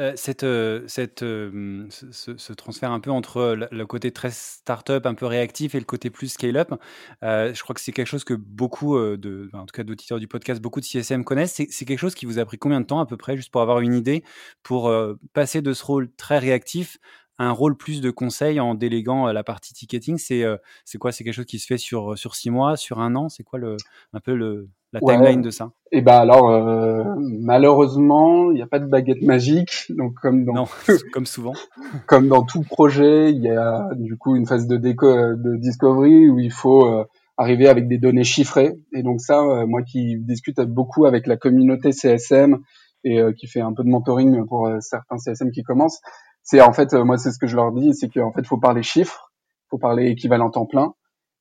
Euh, 0.00 0.12
cette, 0.16 0.44
euh, 0.44 0.82
cette, 0.86 1.22
euh, 1.22 1.86
ce, 1.90 2.52
transfert 2.52 2.90
un 2.90 3.00
peu 3.00 3.10
entre 3.10 3.56
le, 3.70 3.86
côté 3.86 4.10
très 4.12 4.30
start-up, 4.30 5.06
un 5.06 5.14
peu 5.14 5.26
réactif, 5.26 5.74
et 5.74 5.78
le 5.78 5.84
côté 5.84 6.10
plus 6.10 6.28
scale-up, 6.28 6.74
je 7.22 7.62
crois 7.62 7.74
que 7.74 7.80
c'est 7.80 7.92
quelque 7.92 8.06
chose 8.06 8.24
que 8.24 8.34
beaucoup, 8.34 8.98
de, 8.98 9.50
en 9.52 9.66
tout 9.66 9.72
cas 9.72 9.84
d'auditeurs 9.84 10.18
du 10.18 10.28
podcast, 10.28 10.60
beaucoup 10.60 10.80
de 10.80 10.84
CSM 10.84 11.24
connaissent. 11.24 11.54
C'est 11.68 11.84
quelque 11.84 11.98
chose 11.98 12.14
qui 12.14 12.26
vous 12.26 12.38
a 12.38 12.44
pris 12.44 12.58
combien 12.58 12.80
de 12.80 12.86
temps 12.86 13.00
à 13.00 13.06
peu 13.06 13.16
près, 13.16 13.36
juste 13.36 13.50
pour 13.50 13.62
avoir 13.62 13.80
une 13.80 13.94
idée, 13.94 14.24
pour 14.62 14.92
passer 15.32 15.62
de 15.62 15.72
ce 15.72 15.84
rôle 15.84 16.10
très 16.16 16.38
réactif 16.38 16.98
un 17.38 17.50
rôle 17.50 17.76
plus 17.76 18.00
de 18.00 18.10
conseil 18.10 18.60
en 18.60 18.74
déléguant 18.74 19.26
la 19.32 19.44
partie 19.44 19.74
ticketing 19.74 20.18
C'est 20.18 20.44
c'est 20.84 20.98
quoi? 20.98 21.12
C'est 21.12 21.24
quelque 21.24 21.34
chose 21.34 21.46
qui 21.46 21.58
se 21.58 21.66
fait 21.66 21.78
sur, 21.78 22.16
sur 22.16 22.34
six 22.34 22.50
mois, 22.50 22.76
sur 22.76 23.00
un 23.00 23.14
an? 23.16 23.28
C'est 23.28 23.42
quoi 23.42 23.58
le, 23.58 23.76
un 24.12 24.20
peu 24.20 24.34
le, 24.34 24.68
la 24.94 25.00
timeline 25.00 25.42
de 25.42 25.50
ça? 25.50 25.72
Et 25.92 25.98
eh 25.98 26.00
ben 26.00 26.14
alors 26.14 26.50
euh, 26.50 27.04
malheureusement, 27.18 28.50
il 28.50 28.54
n'y 28.54 28.62
a 28.62 28.66
pas 28.66 28.78
de 28.78 28.86
baguette 28.86 29.22
magique, 29.22 29.86
donc 29.90 30.14
comme 30.14 30.44
dans 30.44 30.54
non, 30.54 30.66
comme 31.12 31.26
souvent, 31.26 31.52
comme 32.06 32.28
dans 32.28 32.42
tout 32.42 32.62
projet, 32.62 33.30
il 33.30 33.42
y 33.42 33.50
a 33.50 33.88
du 33.96 34.16
coup 34.16 34.36
une 34.36 34.46
phase 34.46 34.66
de 34.66 34.76
déco 34.76 35.06
de 35.06 35.56
discovery 35.56 36.28
où 36.30 36.38
il 36.38 36.52
faut 36.52 36.86
euh, 36.86 37.04
arriver 37.36 37.68
avec 37.68 37.88
des 37.88 37.98
données 37.98 38.24
chiffrées. 38.24 38.74
Et 38.92 39.02
donc 39.02 39.20
ça, 39.20 39.40
euh, 39.40 39.66
moi 39.66 39.82
qui 39.82 40.16
discute 40.18 40.60
beaucoup 40.60 41.06
avec 41.06 41.26
la 41.26 41.36
communauté 41.36 41.92
CSM 41.92 42.58
et 43.06 43.20
qui 43.36 43.46
fait 43.46 43.60
un 43.60 43.74
peu 43.74 43.84
de 43.84 43.90
mentoring 43.90 44.46
pour 44.46 44.66
certains 44.80 45.18
CSM 45.18 45.50
qui 45.50 45.62
commencent, 45.62 46.00
c'est 46.44 46.60
en 46.60 46.72
fait 46.72 46.94
moi 46.94 47.18
c'est 47.18 47.32
ce 47.32 47.38
que 47.38 47.48
je 47.48 47.56
leur 47.56 47.72
dis, 47.72 47.94
c'est 47.94 48.08
qu'en 48.08 48.32
fait 48.32 48.46
faut 48.46 48.58
parler 48.58 48.84
chiffres, 48.84 49.32
faut 49.70 49.78
parler 49.78 50.06
équivalent 50.06 50.50
temps 50.50 50.66
plein 50.66 50.94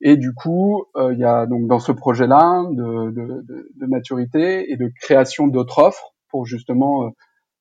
et 0.05 0.17
du 0.17 0.33
coup, 0.33 0.83
euh, 0.97 1.13
il 1.13 1.19
y 1.19 1.23
a 1.23 1.45
donc 1.45 1.67
dans 1.67 1.79
ce 1.79 1.93
projet-là 1.93 2.65
de, 2.69 3.11
de, 3.11 3.45
de, 3.79 3.85
maturité 3.87 4.69
et 4.69 4.75
de 4.75 4.91
création 4.99 5.47
d'autres 5.47 5.79
offres 5.79 6.13
pour 6.29 6.45
justement 6.45 7.05
euh, 7.05 7.09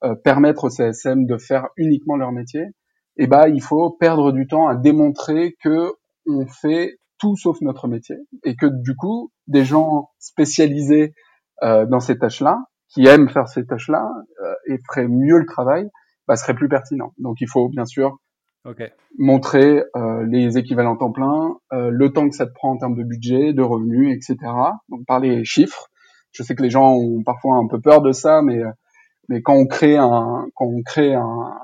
euh 0.02 0.14
permettre 0.16 0.64
aux 0.64 0.70
CSM 0.70 1.24
de 1.24 1.38
faire 1.38 1.68
uniquement 1.76 2.16
leur 2.16 2.32
métier. 2.32 2.62
Et 3.16 3.24
eh 3.24 3.26
ben, 3.28 3.46
il 3.46 3.62
faut 3.62 3.90
perdre 3.90 4.32
du 4.32 4.48
temps 4.48 4.66
à 4.66 4.74
démontrer 4.74 5.54
que 5.62 5.92
on 6.26 6.46
fait 6.46 6.96
tout 7.18 7.36
sauf 7.36 7.60
notre 7.60 7.86
métier 7.86 8.16
et 8.42 8.56
que 8.56 8.66
du 8.66 8.96
coup, 8.96 9.30
des 9.46 9.64
gens 9.64 10.08
spécialisés 10.18 11.14
euh, 11.62 11.86
dans 11.86 12.00
ces 12.00 12.18
tâches-là, 12.18 12.58
qui 12.88 13.06
aiment 13.06 13.28
faire 13.28 13.46
ces 13.46 13.66
tâches-là 13.66 14.10
euh, 14.42 14.54
et 14.66 14.78
feraient 14.88 15.08
mieux 15.08 15.38
le 15.38 15.46
travail, 15.46 15.88
bah, 16.32 16.36
seraient 16.36 16.54
plus 16.54 16.68
pertinents. 16.68 17.12
Donc, 17.18 17.40
il 17.40 17.48
faut 17.48 17.68
bien 17.68 17.84
sûr 17.84 18.18
montrer 19.18 19.82
euh, 19.96 20.24
les 20.26 20.56
équivalents 20.56 20.96
temps 20.96 21.12
plein, 21.12 21.56
euh, 21.72 21.90
le 21.90 22.12
temps 22.12 22.28
que 22.28 22.36
ça 22.36 22.46
te 22.46 22.52
prend 22.52 22.70
en 22.70 22.78
termes 22.78 22.94
de 22.94 23.02
budget, 23.02 23.52
de 23.52 23.62
revenus, 23.62 24.16
etc. 24.16 24.50
Donc 24.88 25.04
parler 25.06 25.44
chiffres. 25.44 25.88
Je 26.32 26.42
sais 26.42 26.54
que 26.54 26.62
les 26.62 26.70
gens 26.70 26.92
ont 26.92 27.22
parfois 27.24 27.56
un 27.56 27.66
peu 27.66 27.80
peur 27.80 28.02
de 28.02 28.12
ça, 28.12 28.40
mais 28.42 28.60
mais 29.28 29.42
quand 29.42 29.54
on 29.54 29.66
crée 29.66 29.96
un 29.96 30.46
quand 30.54 30.66
on 30.66 30.82
crée 30.82 31.14
un, 31.14 31.58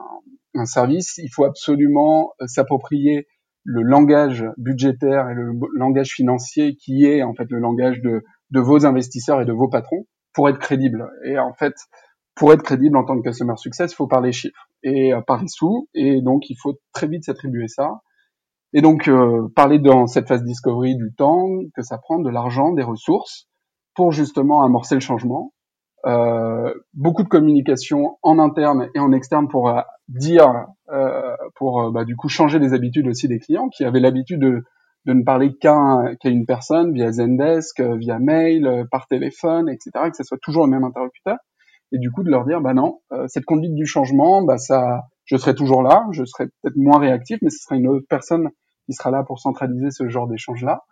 un 0.54 0.66
service, 0.66 1.18
il 1.18 1.30
faut 1.32 1.44
absolument 1.44 2.32
euh, 2.42 2.46
s'approprier 2.46 3.26
le 3.64 3.82
langage 3.82 4.44
budgétaire 4.56 5.28
et 5.30 5.34
le 5.34 5.52
langage 5.74 6.10
financier 6.10 6.74
qui 6.74 7.04
est 7.04 7.22
en 7.22 7.34
fait 7.34 7.46
le 7.50 7.58
langage 7.58 8.00
de 8.00 8.24
de 8.50 8.60
vos 8.60 8.86
investisseurs 8.86 9.40
et 9.40 9.44
de 9.44 9.52
vos 9.52 9.68
patrons 9.68 10.06
pour 10.34 10.48
être 10.48 10.58
crédible. 10.58 11.08
Et 11.24 11.38
en 11.38 11.52
fait, 11.52 11.74
pour 12.38 12.52
être 12.52 12.62
crédible 12.62 12.96
en 12.96 13.04
tant 13.04 13.20
que 13.20 13.28
customer 13.28 13.56
success, 13.56 13.92
il 13.92 13.96
faut 13.96 14.06
parler 14.06 14.32
chiffres 14.32 14.68
et 14.82 15.12
euh, 15.12 15.20
parler 15.20 15.48
sous, 15.48 15.88
et 15.92 16.22
donc 16.22 16.48
il 16.48 16.56
faut 16.56 16.78
très 16.92 17.08
vite 17.08 17.24
s'attribuer 17.24 17.66
ça. 17.68 18.00
Et 18.72 18.80
donc 18.80 19.08
euh, 19.08 19.48
parler 19.56 19.78
dans 19.78 20.06
cette 20.06 20.28
phase 20.28 20.44
discovery 20.44 20.96
du 20.96 21.12
temps 21.16 21.48
que 21.74 21.82
ça 21.82 21.98
prend, 21.98 22.20
de 22.20 22.30
l'argent, 22.30 22.72
des 22.72 22.82
ressources, 22.82 23.48
pour 23.94 24.12
justement 24.12 24.62
amorcer 24.62 24.94
le 24.94 25.00
changement. 25.00 25.52
Euh, 26.06 26.72
beaucoup 26.94 27.24
de 27.24 27.28
communication 27.28 28.18
en 28.22 28.38
interne 28.38 28.88
et 28.94 29.00
en 29.00 29.10
externe 29.10 29.48
pour 29.48 29.68
euh, 29.70 29.80
dire, 30.06 30.66
euh, 30.92 31.34
pour 31.56 31.90
bah, 31.90 32.04
du 32.04 32.14
coup 32.14 32.28
changer 32.28 32.60
les 32.60 32.72
habitudes 32.72 33.08
aussi 33.08 33.26
des 33.26 33.40
clients 33.40 33.68
qui 33.68 33.84
avaient 33.84 33.98
l'habitude 33.98 34.40
de, 34.40 34.62
de 35.06 35.12
ne 35.12 35.24
parler 35.24 35.56
qu'à 35.56 36.02
qu'à 36.20 36.28
une 36.28 36.46
personne 36.46 36.92
via 36.92 37.10
Zendesk, 37.10 37.80
via 37.80 38.20
mail, 38.20 38.86
par 38.92 39.08
téléphone, 39.08 39.68
etc. 39.68 39.90
Que 40.10 40.16
ce 40.16 40.22
soit 40.22 40.38
toujours 40.40 40.66
le 40.66 40.70
même 40.70 40.84
interlocuteur 40.84 41.38
et 41.92 41.98
du 41.98 42.10
coup 42.10 42.22
de 42.22 42.30
leur 42.30 42.44
dire 42.44 42.60
bah 42.60 42.74
non, 42.74 43.00
euh, 43.12 43.26
cette 43.28 43.44
conduite 43.44 43.74
du 43.74 43.86
changement, 43.86 44.42
bah 44.42 44.58
ça, 44.58 45.02
je 45.24 45.36
serai 45.36 45.54
toujours 45.54 45.82
là, 45.82 46.06
je 46.12 46.24
serai 46.24 46.46
peut-être 46.46 46.76
moins 46.76 46.98
réactif, 46.98 47.38
mais 47.42 47.50
ce 47.50 47.62
sera 47.62 47.76
une 47.76 47.88
autre 47.88 48.06
personne 48.08 48.50
qui 48.86 48.92
sera 48.92 49.10
là 49.10 49.22
pour 49.24 49.38
centraliser 49.38 49.90
ce 49.90 50.08
genre 50.08 50.28
d'échange 50.28 50.62
là. 50.64 50.82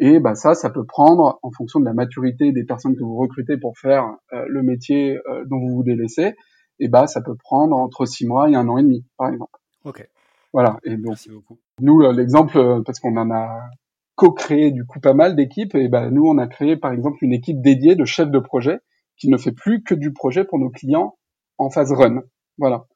Et 0.00 0.18
bah 0.18 0.34
ça, 0.34 0.54
ça 0.54 0.70
peut 0.70 0.84
prendre 0.84 1.38
en 1.42 1.50
fonction 1.50 1.80
de 1.80 1.84
la 1.84 1.94
maturité 1.94 2.52
des 2.52 2.64
personnes 2.64 2.96
que 2.96 3.02
vous 3.02 3.16
recrutez 3.16 3.56
pour 3.56 3.78
faire 3.78 4.04
euh, 4.32 4.44
le 4.48 4.62
métier 4.62 5.18
euh, 5.28 5.44
dont 5.46 5.58
vous 5.60 5.76
vous 5.76 5.82
délaissez. 5.84 6.34
Et 6.80 6.88
bah 6.88 7.06
ça 7.06 7.22
peut 7.22 7.36
prendre 7.36 7.76
entre 7.76 8.04
six 8.04 8.26
mois 8.26 8.50
et 8.50 8.56
un 8.56 8.68
an 8.68 8.76
et 8.76 8.82
demi, 8.82 9.06
par 9.16 9.28
exemple. 9.28 9.52
Ok. 9.84 10.08
Voilà. 10.52 10.78
Et 10.84 10.96
donc 10.96 11.16
nous 11.80 12.00
l'exemple 12.12 12.82
parce 12.84 13.00
qu'on 13.00 13.16
en 13.16 13.30
a 13.30 13.60
co-créé 14.16 14.70
du 14.72 14.84
coup 14.84 15.00
pas 15.00 15.14
mal 15.14 15.36
d'équipes. 15.36 15.74
Et 15.76 15.88
bah 15.88 16.10
nous 16.10 16.24
on 16.24 16.38
a 16.38 16.48
créé 16.48 16.76
par 16.76 16.92
exemple 16.92 17.18
une 17.22 17.32
équipe 17.32 17.60
dédiée 17.62 17.94
de 17.94 18.04
chefs 18.04 18.30
de 18.30 18.38
projet 18.40 18.80
qui 19.16 19.28
ne 19.28 19.36
fait 19.36 19.52
plus 19.52 19.82
que 19.82 19.94
du 19.94 20.12
projet 20.12 20.44
pour 20.44 20.58
nos 20.58 20.70
clients 20.70 21.16
en 21.58 21.70
phase 21.70 21.92
run. 21.92 22.22
Voilà. 22.58 22.86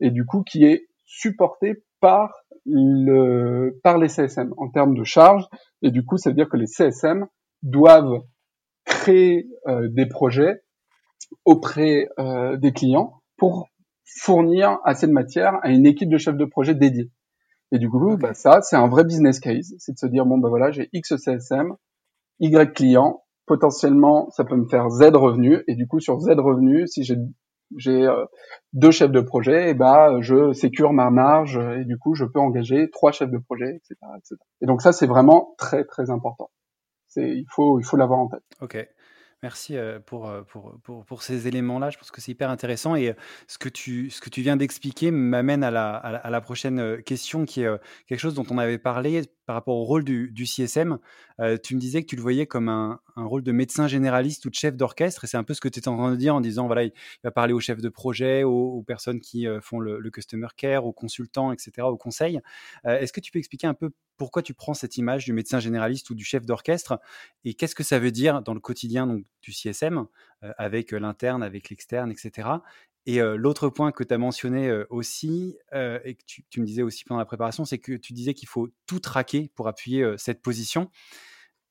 Et 0.00 0.10
du 0.10 0.24
coup, 0.24 0.42
qui 0.42 0.64
est 0.64 0.86
supporté 1.04 1.84
par 2.00 2.32
le, 2.66 3.78
par 3.82 3.98
les 3.98 4.08
CSM 4.08 4.52
en 4.56 4.68
termes 4.70 4.96
de 4.96 5.04
charge. 5.04 5.46
Et 5.82 5.90
du 5.90 6.04
coup, 6.04 6.16
ça 6.16 6.30
veut 6.30 6.36
dire 6.36 6.48
que 6.48 6.56
les 6.56 6.66
CSM 6.66 7.26
doivent 7.62 8.22
créer 8.84 9.48
euh, 9.66 9.88
des 9.90 10.06
projets 10.06 10.62
auprès 11.44 12.08
euh, 12.18 12.56
des 12.56 12.72
clients 12.72 13.22
pour 13.36 13.68
fournir 14.04 14.78
assez 14.84 15.06
de 15.06 15.12
matière 15.12 15.58
à 15.62 15.70
une 15.70 15.86
équipe 15.86 16.10
de 16.10 16.18
chefs 16.18 16.36
de 16.36 16.44
projet 16.44 16.74
dédiée. 16.74 17.10
Et 17.72 17.78
du 17.78 17.88
coup, 17.88 18.16
bah, 18.16 18.34
ça, 18.34 18.60
c'est 18.62 18.76
un 18.76 18.88
vrai 18.88 19.04
business 19.04 19.40
case. 19.40 19.74
C'est 19.78 19.92
de 19.92 19.98
se 19.98 20.06
dire, 20.06 20.26
bon, 20.26 20.38
bah 20.38 20.48
voilà, 20.48 20.70
j'ai 20.70 20.88
X 20.92 21.16
CSM, 21.16 21.74
Y 22.40 22.74
clients, 22.74 23.23
potentiellement 23.46 24.30
ça 24.30 24.44
peut 24.44 24.56
me 24.56 24.66
faire 24.66 24.88
Z 24.90 25.14
revenus 25.14 25.62
et 25.68 25.74
du 25.74 25.86
coup 25.86 26.00
sur 26.00 26.18
Z 26.20 26.30
revenus 26.38 26.90
si 26.90 27.04
j'ai 27.04 27.16
j'ai 27.76 28.06
euh, 28.06 28.24
deux 28.72 28.90
chefs 28.90 29.10
de 29.10 29.20
projet 29.20 29.70
et 29.70 29.74
bah 29.74 30.20
je 30.20 30.52
sécure 30.52 30.92
ma 30.92 31.10
marge 31.10 31.58
et 31.58 31.84
du 31.84 31.98
coup 31.98 32.14
je 32.14 32.24
peux 32.24 32.38
engager 32.38 32.90
trois 32.90 33.12
chefs 33.12 33.30
de 33.30 33.38
projet 33.38 33.68
etc 33.76 33.96
etc 34.16 34.36
et 34.60 34.66
donc 34.66 34.82
ça 34.82 34.92
c'est 34.92 35.06
vraiment 35.06 35.54
très 35.58 35.84
très 35.84 36.10
important. 36.10 36.50
C'est 37.06 37.28
il 37.28 37.46
faut 37.50 37.78
il 37.78 37.84
faut 37.84 37.96
l'avoir 37.96 38.20
en 38.20 38.28
tête. 38.28 38.44
Ok. 38.60 38.86
Merci 39.42 39.76
pour, 40.06 40.32
pour, 40.48 40.80
pour, 40.82 41.04
pour 41.04 41.22
ces 41.22 41.46
éléments-là. 41.46 41.90
Je 41.90 41.98
pense 41.98 42.10
que 42.10 42.22
c'est 42.22 42.32
hyper 42.32 42.48
intéressant. 42.48 42.96
Et 42.96 43.14
ce 43.46 43.58
que 43.58 43.68
tu, 43.68 44.08
ce 44.08 44.22
que 44.22 44.30
tu 44.30 44.40
viens 44.40 44.56
d'expliquer 44.56 45.10
m'amène 45.10 45.62
à 45.62 45.70
la, 45.70 45.96
à, 45.96 46.30
la, 46.30 46.40
prochaine 46.40 47.02
question 47.02 47.44
qui 47.44 47.62
est 47.62 47.68
quelque 48.06 48.20
chose 48.20 48.32
dont 48.32 48.46
on 48.50 48.56
avait 48.56 48.78
parlé 48.78 49.20
par 49.46 49.54
rapport 49.54 49.76
au 49.76 49.84
rôle 49.84 50.04
du, 50.04 50.46
CSM. 50.46 50.98
tu 51.62 51.74
me 51.74 51.80
disais 51.80 52.02
que 52.02 52.06
tu 52.06 52.16
le 52.16 52.22
voyais 52.22 52.46
comme 52.46 52.68
un, 52.68 53.00
rôle 53.16 53.42
de 53.42 53.52
médecin 53.52 53.86
généraliste 53.88 54.44
ou 54.46 54.50
de 54.50 54.54
chef 54.54 54.76
d'orchestre. 54.76 55.24
Et 55.24 55.26
c'est 55.26 55.36
un 55.36 55.44
peu 55.44 55.54
ce 55.54 55.60
que 55.60 55.68
tu 55.68 55.78
étais 55.78 55.88
en 55.88 55.96
train 55.96 56.10
de 56.10 56.16
dire 56.16 56.34
en 56.34 56.40
disant 56.40 56.66
voilà, 56.66 56.84
il 56.84 56.92
va 57.22 57.30
parler 57.30 57.52
aux 57.52 57.60
chefs 57.60 57.80
de 57.80 57.88
projet, 57.88 58.42
aux, 58.44 58.82
personnes 58.86 59.20
qui 59.20 59.46
font 59.60 59.80
le, 59.80 60.10
customer 60.10 60.48
care, 60.56 60.86
aux 60.86 60.92
consultants, 60.92 61.52
etc., 61.52 61.72
aux 61.82 61.96
conseils. 61.96 62.40
Est-ce 62.84 63.12
que 63.12 63.20
tu 63.20 63.30
peux 63.32 63.38
expliquer 63.38 63.66
un 63.66 63.74
peu 63.74 63.90
pourquoi 64.16 64.42
tu 64.42 64.54
prends 64.54 64.74
cette 64.74 64.96
image 64.96 65.24
du 65.24 65.32
médecin 65.32 65.60
généraliste 65.60 66.10
ou 66.10 66.14
du 66.14 66.24
chef 66.24 66.46
d'orchestre 66.46 67.00
et 67.44 67.54
qu'est-ce 67.54 67.74
que 67.74 67.82
ça 67.82 67.98
veut 67.98 68.10
dire 68.10 68.42
dans 68.42 68.54
le 68.54 68.60
quotidien 68.60 69.06
du 69.42 69.52
CSM 69.52 70.06
euh, 70.42 70.52
avec 70.58 70.92
euh, 70.92 70.98
l'interne, 70.98 71.42
avec 71.42 71.70
l'externe, 71.70 72.10
etc. 72.10 72.48
Et 73.06 73.20
l'autre 73.20 73.68
point 73.68 73.92
que 73.92 74.02
tu 74.02 74.14
as 74.14 74.18
mentionné 74.18 74.72
aussi 74.88 75.58
et 75.74 76.14
que 76.14 76.22
tu, 76.26 76.60
me 76.60 76.64
disais 76.64 76.82
aussi 76.82 77.04
pendant 77.04 77.18
la 77.18 77.26
préparation, 77.26 77.64
c'est 77.64 77.78
que 77.78 77.92
tu 77.92 78.14
disais 78.14 78.32
qu'il 78.32 78.48
faut 78.48 78.68
tout 78.86 78.98
traquer 78.98 79.50
pour 79.54 79.68
appuyer 79.68 80.14
cette 80.16 80.40
position. 80.40 80.90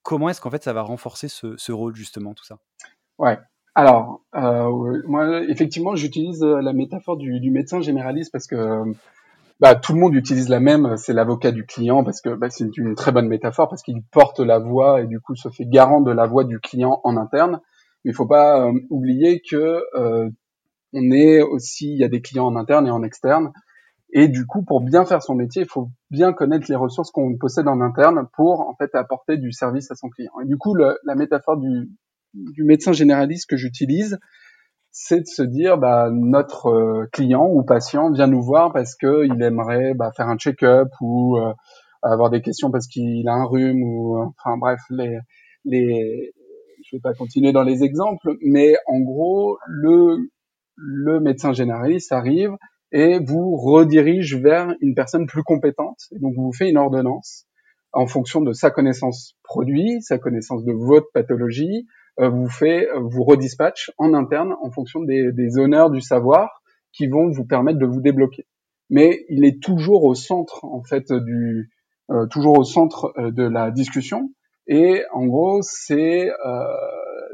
Comment 0.04 0.30
est-ce 0.30 0.42
qu'en 0.42 0.52
fait 0.52 0.64
ça 0.64 0.74
va 0.74 0.84
renforcer 0.84 1.28
ce, 1.30 1.72
rôle 1.72 1.96
justement, 1.96 2.34
tout 2.34 2.46
ça? 2.46 2.60
Ouais. 3.18 3.40
Alors, 3.74 4.22
moi, 4.34 5.44
effectivement, 5.50 5.96
j'utilise 5.96 6.44
la 6.44 6.74
métaphore 6.74 7.18
du, 7.18 7.50
médecin 7.50 7.82
généraliste 7.82 8.32
parce 8.32 8.46
que 8.46 8.84
bah, 9.60 9.74
tout 9.74 9.94
le 9.94 10.00
monde 10.00 10.14
utilise 10.14 10.50
la 10.50 10.60
même, 10.60 10.98
c'est 10.98 11.14
l'avocat 11.14 11.52
du 11.52 11.66
client 11.66 12.04
parce 12.04 12.22
que 12.22 12.36
bah, 12.36 12.50
c'est 12.52 12.78
une 12.78 12.94
très 12.94 13.12
bonne 13.12 13.28
métaphore 13.28 13.70
parce 13.70 13.82
qu'il 13.82 14.04
porte 14.04 14.40
la 14.40 14.60
voix 14.60 15.02
et 15.02 15.08
du 15.08 15.20
coup 15.20 15.36
se 15.36 15.50
fait 15.50 15.66
garant 15.66 16.02
de 16.02 16.12
la 16.12 16.28
voix 16.28 16.44
du 16.44 16.60
client 16.60 17.02
en 17.04 17.18
interne. 17.18 17.60
Mais 18.04 18.12
il 18.12 18.14
faut 18.14 18.28
pas 18.28 18.70
oublier 18.90 19.42
que 19.50 19.82
on 20.94 21.12
est 21.12 21.42
aussi, 21.42 21.92
il 21.92 21.98
y 21.98 22.04
a 22.04 22.10
des 22.10 22.22
clients 22.22 22.46
en 22.46 22.56
interne 22.56 22.88
et 22.88 22.92
en 22.92 23.04
externe. 23.04 23.52
Et 24.12 24.28
du 24.28 24.46
coup, 24.46 24.64
pour 24.64 24.82
bien 24.82 25.06
faire 25.06 25.24
son 25.24 25.34
métier, 25.36 25.64
il 25.64 25.68
faut 25.68 25.90
bien 26.12 26.34
connaître 26.34 26.68
les 26.70 26.76
ressources 26.76 27.10
qu'on 27.10 27.36
possède 27.38 27.68
en 27.68 27.82
interne 27.82 28.28
pour 28.34 28.62
en 28.62 28.76
fait 28.76 28.94
apporter 28.94 29.38
du 29.38 29.52
service 29.52 29.90
à 29.90 29.96
son 29.96 30.10
client. 30.10 30.34
Et 30.44 30.46
du 30.46 30.58
coup, 30.58 30.76
la 30.76 31.16
métaphore 31.16 31.58
du, 31.58 31.90
du 32.34 32.64
médecin 32.64 32.94
généraliste 32.94 33.50
que 33.50 33.58
j'utilise, 33.58 34.20
c'est 34.92 35.22
de 35.22 35.26
se 35.26 35.42
dire 35.42 35.78
bah, 35.78 36.10
notre 36.12 36.68
euh, 36.68 37.10
client 37.12 37.48
ou 37.52 37.64
patient 37.64 38.12
vient 38.12 38.28
nous 38.28 38.44
voir 38.44 38.72
parce 38.72 38.96
que 38.96 39.26
il 39.26 39.42
aimerait 39.42 39.96
bah, 39.96 40.12
faire 40.16 40.28
un 40.28 40.38
check-up 40.38 40.90
ou 41.02 41.38
euh, 41.38 41.52
avoir 42.04 42.30
des 42.30 42.42
questions 42.42 42.70
parce 42.70 42.88
qu'il 42.88 43.28
a 43.28 43.34
un 43.34 43.46
rhume 43.46 43.82
ou 43.82 44.18
enfin 44.18 44.58
bref 44.58 44.80
les 44.92 45.18
les 45.66 46.32
je 46.86 46.96
vais 46.96 47.02
pas 47.02 47.14
continuer 47.14 47.52
dans 47.52 47.64
les 47.64 47.84
exemples 47.84 48.36
mais 48.42 48.76
en 48.86 49.00
gros 49.00 49.58
le 49.66 50.30
le 50.76 51.20
médecin 51.20 51.54
généraliste 51.54 52.12
arrive 52.12 52.56
et 52.92 53.20
vous 53.20 53.56
redirige 53.56 54.36
vers 54.36 54.74
une 54.82 54.96
personne 54.96 55.26
plus 55.26 55.44
compétente. 55.44 56.00
Donc, 56.20 56.36
vous 56.36 56.52
fait 56.54 56.70
une 56.70 56.78
ordonnance 56.78 57.46
en 57.92 58.08
fonction 58.08 58.42
de 58.42 58.54
sa 58.54 58.72
connaissance 58.72 59.36
produit, 59.44 60.02
sa 60.02 60.18
connaissance 60.18 60.64
de 60.66 60.74
votre 60.74 61.08
pathologie, 61.14 61.88
euh, 62.20 62.30
vous 62.30 62.50
fait, 62.50 62.88
vous 63.00 63.24
redispatch 63.24 63.92
en 63.98 64.14
interne 64.14 64.56
en 64.62 64.72
fonction 64.72 65.02
des, 65.02 65.32
des 65.32 65.58
honneurs 65.58 65.90
du 65.90 66.02
savoir 66.02 66.62
qui 66.92 67.08
vont 67.08 67.30
vous 67.30 67.46
permettre 67.46 67.80
de 67.80 67.86
vous 67.86 68.02
débloquer. 68.02 68.46
Mais 68.90 69.26
il 69.30 69.46
est 69.46 69.62
toujours 69.62 70.04
au 70.04 70.14
centre, 70.14 70.64
en 70.66 70.84
fait, 70.84 71.12
du, 71.12 71.72
euh, 72.12 72.28
toujours 72.28 72.60
au 72.60 72.64
centre 72.64 73.14
euh, 73.18 73.32
de 73.32 73.44
la 73.44 73.72
discussion. 73.72 74.30
Et 74.68 75.04
en 75.14 75.26
gros, 75.26 75.62
c'est 75.62 76.30
euh, 76.30 76.64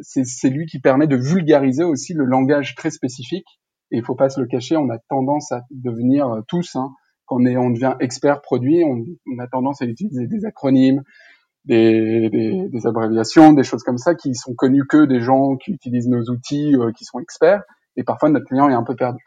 c'est 0.01 0.49
lui 0.49 0.65
qui 0.65 0.79
permet 0.79 1.07
de 1.07 1.15
vulgariser 1.15 1.83
aussi 1.83 2.13
le 2.13 2.25
langage 2.25 2.75
très 2.75 2.91
spécifique. 2.91 3.45
Et 3.91 3.97
il 3.97 4.05
faut 4.05 4.15
pas 4.15 4.29
se 4.29 4.39
le 4.39 4.47
cacher, 4.47 4.77
on 4.77 4.89
a 4.89 4.99
tendance 5.09 5.51
à 5.51 5.63
devenir 5.71 6.27
euh, 6.27 6.41
tous, 6.47 6.75
hein, 6.75 6.91
quand 7.25 7.37
on, 7.37 7.45
est, 7.45 7.57
on 7.57 7.71
devient 7.71 7.95
expert 7.99 8.41
produit, 8.41 8.83
on, 8.83 9.03
on, 9.33 9.39
a 9.39 9.47
tendance 9.47 9.81
à 9.81 9.85
utiliser 9.85 10.27
des 10.27 10.45
acronymes, 10.45 11.01
des, 11.65 12.29
des, 12.29 12.67
des, 12.69 12.87
abréviations, 12.87 13.53
des 13.53 13.63
choses 13.63 13.83
comme 13.83 13.97
ça 13.97 14.13
qui 14.13 14.35
sont 14.35 14.53
connues 14.53 14.85
que 14.87 15.05
des 15.05 15.21
gens 15.21 15.55
qui 15.57 15.71
utilisent 15.71 16.07
nos 16.07 16.23
outils, 16.25 16.75
euh, 16.75 16.91
qui 16.91 17.03
sont 17.03 17.19
experts. 17.19 17.63
Et 17.95 18.03
parfois 18.03 18.29
notre 18.29 18.45
client 18.45 18.69
est 18.69 18.73
un 18.73 18.83
peu 18.83 18.95
perdu. 18.95 19.23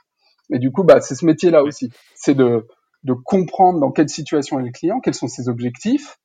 Et 0.53 0.59
du 0.59 0.71
coup, 0.71 0.85
bah, 0.85 1.01
c'est 1.01 1.15
ce 1.15 1.27
métier-là 1.27 1.63
aussi, 1.65 1.91
c'est 2.15 2.35
de, 2.35 2.67
de 3.05 3.13
comprendre 3.13 3.81
dans 3.81 3.91
quelle 3.91 4.09
situation 4.09 4.61
est 4.61 4.65
le 4.65 4.71
client, 4.71 5.01
quels 5.01 5.15
sont 5.15 5.29
ses 5.29 5.49
objectifs, 5.49 6.19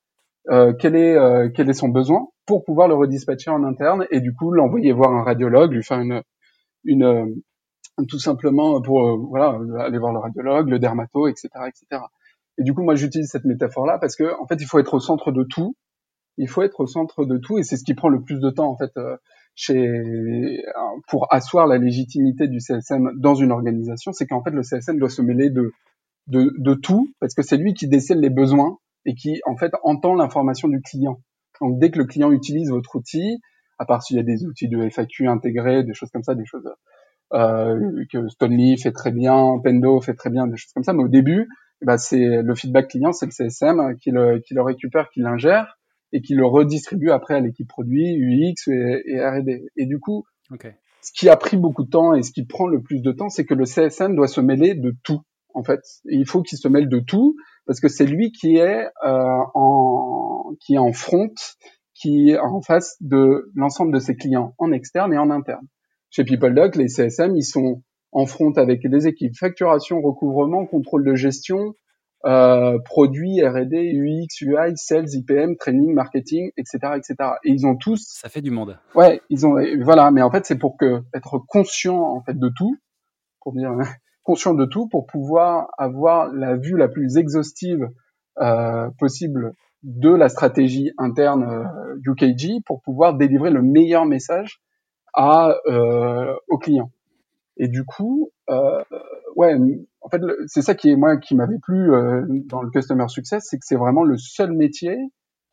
euh, 0.50 0.74
quel 0.80 0.96
est 0.96 1.16
euh, 1.16 1.50
quel 1.54 1.70
est 1.70 1.74
son 1.74 1.90
besoin 1.90 2.28
pour 2.46 2.64
pouvoir 2.64 2.88
le 2.88 2.96
redispatcher 2.96 3.52
en 3.52 3.64
interne 3.64 4.06
et 4.12 4.22
du 4.22 4.34
coup 4.34 4.52
l'envoyer 4.52 4.94
voir 4.94 5.14
un 5.14 5.24
radiologue, 5.24 5.74
lui 5.74 5.84
faire 5.84 6.00
une 6.00 6.22
une 6.86 7.04
euh, 7.04 7.26
tout 8.08 8.20
simplement 8.20 8.82
pour 8.82 9.06
euh, 9.06 9.18
voilà 9.30 9.60
aller 9.84 9.98
voir 9.98 10.14
le 10.14 10.20
radiologue, 10.20 10.70
le 10.70 10.80
dermato, 10.80 11.28
etc., 11.28 11.50
etc. 11.68 12.04
Et 12.58 12.64
du 12.64 12.74
coup 12.74 12.84
moi 12.84 12.96
j'utilise 12.96 13.30
cette 13.30 13.46
métaphore 13.46 13.86
là 13.86 13.98
parce 14.00 14.16
que 14.16 14.40
en 14.42 14.48
fait 14.48 14.56
il 14.60 14.66
faut 14.66 14.80
être 14.80 14.94
au 14.94 15.00
centre 15.00 15.32
de 15.32 15.44
tout, 15.44 15.76
il 16.38 16.48
faut 16.48 16.62
être 16.62 16.80
au 16.80 16.88
centre 16.88 17.26
de 17.26 17.38
tout 17.38 17.60
et 17.60 17.64
c'est 17.64 17.78
ce 17.78 17.84
qui 17.84 17.94
prend 17.94 18.10
le 18.10 18.22
plus 18.22 18.40
de 18.40 18.50
temps 18.50 18.70
en 18.70 18.78
fait 18.78 18.92
chez 19.56 20.64
pour 21.10 21.28
asseoir 21.34 21.68
la 21.68 21.78
légitimité 21.78 22.48
du 22.48 22.60
CSM 22.60 23.12
dans 23.18 23.36
une 23.36 23.52
organisation, 23.52 24.14
c'est 24.14 24.28
qu'en 24.28 24.44
fait 24.44 24.52
le 24.52 24.64
CSM 24.64 24.98
doit 24.98 25.10
se 25.10 25.22
mêler 25.22 25.50
de 25.50 25.74
de, 26.28 26.54
de 26.58 26.74
tout 26.74 27.10
parce 27.20 27.34
que 27.34 27.42
c'est 27.42 27.58
lui 27.58 27.74
qui 27.74 27.88
décèle 27.88 28.20
les 28.20 28.30
besoins 28.30 28.78
et 29.08 29.16
qui 29.16 29.42
en 29.46 29.56
fait 29.56 29.72
entend 29.82 30.14
l'information 30.14 30.68
du 30.68 30.82
client. 30.82 31.22
Donc 31.62 31.80
dès 31.80 31.90
que 31.90 31.98
le 31.98 32.06
client 32.06 32.32
utilise 32.32 32.70
votre 32.70 32.96
outil, 32.96 33.40
à 33.80 33.86
part 33.86 34.04
s'il 34.04 34.18
y 34.18 34.20
a 34.20 34.24
des 34.24 34.46
outils 34.46 34.68
de 34.68 34.88
FAQ 34.90 35.28
intégrés, 35.28 35.84
des 35.84 35.94
choses 35.94 36.12
comme 36.12 36.24
ça, 36.24 36.36
des 36.36 36.46
choses 36.46 36.70
euh, 37.34 38.06
que 38.12 38.28
Stonely 38.28 38.78
fait 38.78 38.92
très 38.92 39.12
bien, 39.12 39.60
Pendo 39.64 40.00
fait 40.02 40.14
très 40.14 40.30
bien, 40.30 40.46
des 40.46 40.58
choses 40.58 40.74
comme 40.74 40.84
ça, 40.84 40.94
mais 40.94 41.04
au 41.04 41.08
début, 41.08 41.48
bah, 41.82 41.98
c'est 41.98 42.42
le 42.42 42.56
feedback 42.56 42.90
client, 42.90 43.12
c'est 43.14 43.26
le 43.26 43.32
CSM 43.32 43.98
qui 43.98 44.12
le, 44.12 44.40
qui 44.40 44.54
le 44.54 44.62
récupère, 44.62 45.10
qui 45.10 45.22
l'ingère 45.22 45.78
et 46.12 46.22
qui 46.22 46.36
le 46.36 46.46
redistribue 46.46 47.12
après 47.12 47.36
à 47.36 47.40
l'équipe 47.40 47.68
produit, 47.68 48.18
UX 48.18 48.72
et, 48.72 49.04
et 49.06 49.26
R&D. 49.26 49.68
Et 49.78 49.86
du 49.86 50.00
coup, 50.00 50.26
okay. 50.52 50.74
ce 51.02 51.12
qui 51.14 51.30
a 51.30 51.38
pris 51.38 51.58
beaucoup 51.58 51.84
de 51.84 51.90
temps 51.90 52.14
et 52.14 52.24
ce 52.24 52.32
qui 52.32 52.46
prend 52.46 52.68
le 52.68 52.82
plus 52.82 53.02
de 53.02 53.12
temps, 53.12 53.30
c'est 53.30 53.46
que 53.46 53.54
le 53.54 53.66
CSM 53.66 54.16
doit 54.16 54.28
se 54.28 54.42
mêler 54.42 54.76
de 54.76 54.96
tout 55.04 55.22
en 55.54 55.64
fait. 55.64 55.82
Et 56.10 56.16
il 56.16 56.28
faut 56.28 56.42
qu'il 56.42 56.58
se 56.58 56.68
mêle 56.68 56.90
de 56.90 57.00
tout 57.00 57.36
parce 57.68 57.80
que 57.80 57.90
c'est 57.90 58.06
lui 58.06 58.32
qui 58.32 58.56
est 58.58 58.88
euh, 59.06 59.44
en 59.54 60.56
qui 60.62 60.76
est 60.76 60.80
en 60.80 60.94
front, 60.94 61.34
qui 61.94 62.32
est 62.32 62.40
en 62.40 62.62
face 62.62 62.96
de 63.02 63.52
l'ensemble 63.54 63.94
de 63.94 64.00
ses 64.00 64.16
clients 64.16 64.56
en 64.58 64.72
externe 64.72 65.14
et 65.14 65.18
en 65.18 65.30
interne. 65.30 65.68
Chez 66.10 66.24
PeopleDoc, 66.24 66.78
les 66.78 66.88
CSM, 66.88 67.36
ils 67.36 67.44
sont 67.44 67.84
en 68.14 68.26
front 68.26 68.52
avec 68.54 68.82
les 68.84 69.08
équipes 69.08 69.36
facturation, 69.38 70.02
recouvrement, 70.02 70.66
contrôle 70.66 71.06
de 71.06 71.16
gestion, 71.16 71.76
euh, 72.26 72.80
produits, 72.86 73.44
R&D, 73.44 73.92
UX, 73.94 74.42
UI, 74.42 74.76
sales, 74.76 75.14
IPM, 75.14 75.58
training, 75.58 75.94
marketing, 75.94 76.52
etc., 76.58 76.94
etc. 76.96 77.16
Et 77.44 77.52
ils 77.52 77.68
ont 77.68 77.76
tous. 77.76 78.08
Ça 78.08 78.30
fait 78.30 78.42
du 78.42 78.52
monde. 78.52 78.80
Ouais, 78.96 79.22
ils 79.30 79.46
ont. 79.46 79.58
Voilà, 79.82 80.10
mais 80.12 80.22
en 80.22 80.32
fait, 80.32 80.46
c'est 80.46 80.58
pour 80.58 80.78
que 80.78 81.04
être 81.14 81.40
conscient 81.48 82.00
en 82.00 82.22
fait 82.24 82.40
de 82.40 82.50
tout, 82.56 82.78
pour 83.42 83.54
dire 83.54 83.72
conscient 84.28 84.54
de 84.54 84.66
tout 84.66 84.90
pour 84.90 85.08
pouvoir 85.08 85.70
avoir 85.78 86.28
la 86.34 86.58
vue 86.58 86.76
la 86.76 86.90
plus 86.90 87.16
exhaustive 87.16 87.88
euh, 88.40 88.90
possible 89.00 89.54
de 89.84 90.10
la 90.10 90.28
stratégie 90.28 90.92
interne 90.98 91.44
euh, 91.44 92.12
UKG 92.12 92.62
pour 92.66 92.82
pouvoir 92.82 93.16
délivrer 93.16 93.52
le 93.52 93.62
meilleur 93.62 94.06
message 94.06 94.62
à 95.14 95.56
euh, 95.68 96.36
aux 96.50 96.58
clients. 96.58 96.92
Et 97.56 97.70
du 97.70 97.86
coup, 97.86 98.30
euh, 98.50 98.84
ouais, 99.38 99.56
en 100.02 100.10
fait, 100.10 100.22
c'est 100.48 100.62
ça 100.62 100.76
qui 100.76 100.90
est 100.90 100.98
moi 100.98 101.16
qui 101.16 101.34
m'avait 101.34 101.60
plu 101.60 101.90
dans 102.48 102.62
le 102.62 102.70
customer 102.70 103.08
success, 103.08 103.48
c'est 103.50 103.58
que 103.58 103.66
c'est 103.66 103.78
vraiment 103.78 104.04
le 104.04 104.18
seul 104.18 104.52
métier 104.52 104.98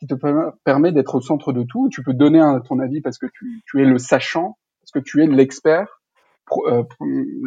qui 0.01 0.09
te 0.09 0.15
permet 0.65 0.91
d'être 0.91 1.15
au 1.15 1.21
centre 1.21 1.53
de 1.53 1.63
tout. 1.63 1.89
Tu 1.91 2.03
peux 2.03 2.13
donner 2.13 2.41
un, 2.41 2.61
ton 2.61 2.81
avis 2.81 3.01
parce 3.01 3.19
que 3.19 3.27
tu, 3.27 3.63
tu 3.67 3.81
es 3.81 3.87
le 3.87 3.99
sachant, 3.99 4.59
parce 4.83 4.91
que 4.93 4.99
tu 4.99 5.23
es 5.23 5.27
l'expert, 5.27 6.03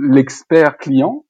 l'expert 0.09 0.77
client. 0.77 1.25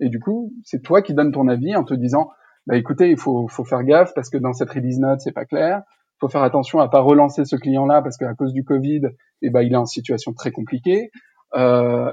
Et 0.00 0.08
du 0.08 0.20
coup, 0.20 0.52
c'est 0.64 0.82
toi 0.82 1.02
qui 1.02 1.14
donnes 1.14 1.32
ton 1.32 1.48
avis 1.48 1.74
en 1.74 1.84
te 1.84 1.94
disant, 1.94 2.30
bah 2.66 2.76
écoutez, 2.76 3.10
il 3.10 3.18
faut, 3.18 3.48
faut 3.48 3.64
faire 3.64 3.82
gaffe 3.82 4.12
parce 4.14 4.30
que 4.30 4.38
dans 4.38 4.52
cette 4.52 4.70
release 4.70 4.98
note, 4.98 5.20
c'est 5.20 5.32
pas 5.32 5.44
clair. 5.44 5.82
Faut 6.20 6.28
faire 6.28 6.42
attention 6.42 6.80
à 6.80 6.88
pas 6.88 7.00
relancer 7.00 7.44
ce 7.44 7.56
client-là 7.56 8.02
parce 8.02 8.16
qu'à 8.16 8.34
cause 8.34 8.52
du 8.52 8.64
Covid, 8.64 9.02
eh 9.42 9.50
ben, 9.50 9.62
il 9.62 9.72
est 9.72 9.76
en 9.76 9.86
situation 9.86 10.32
très 10.32 10.50
compliquée, 10.50 11.10
euh, 11.54 12.12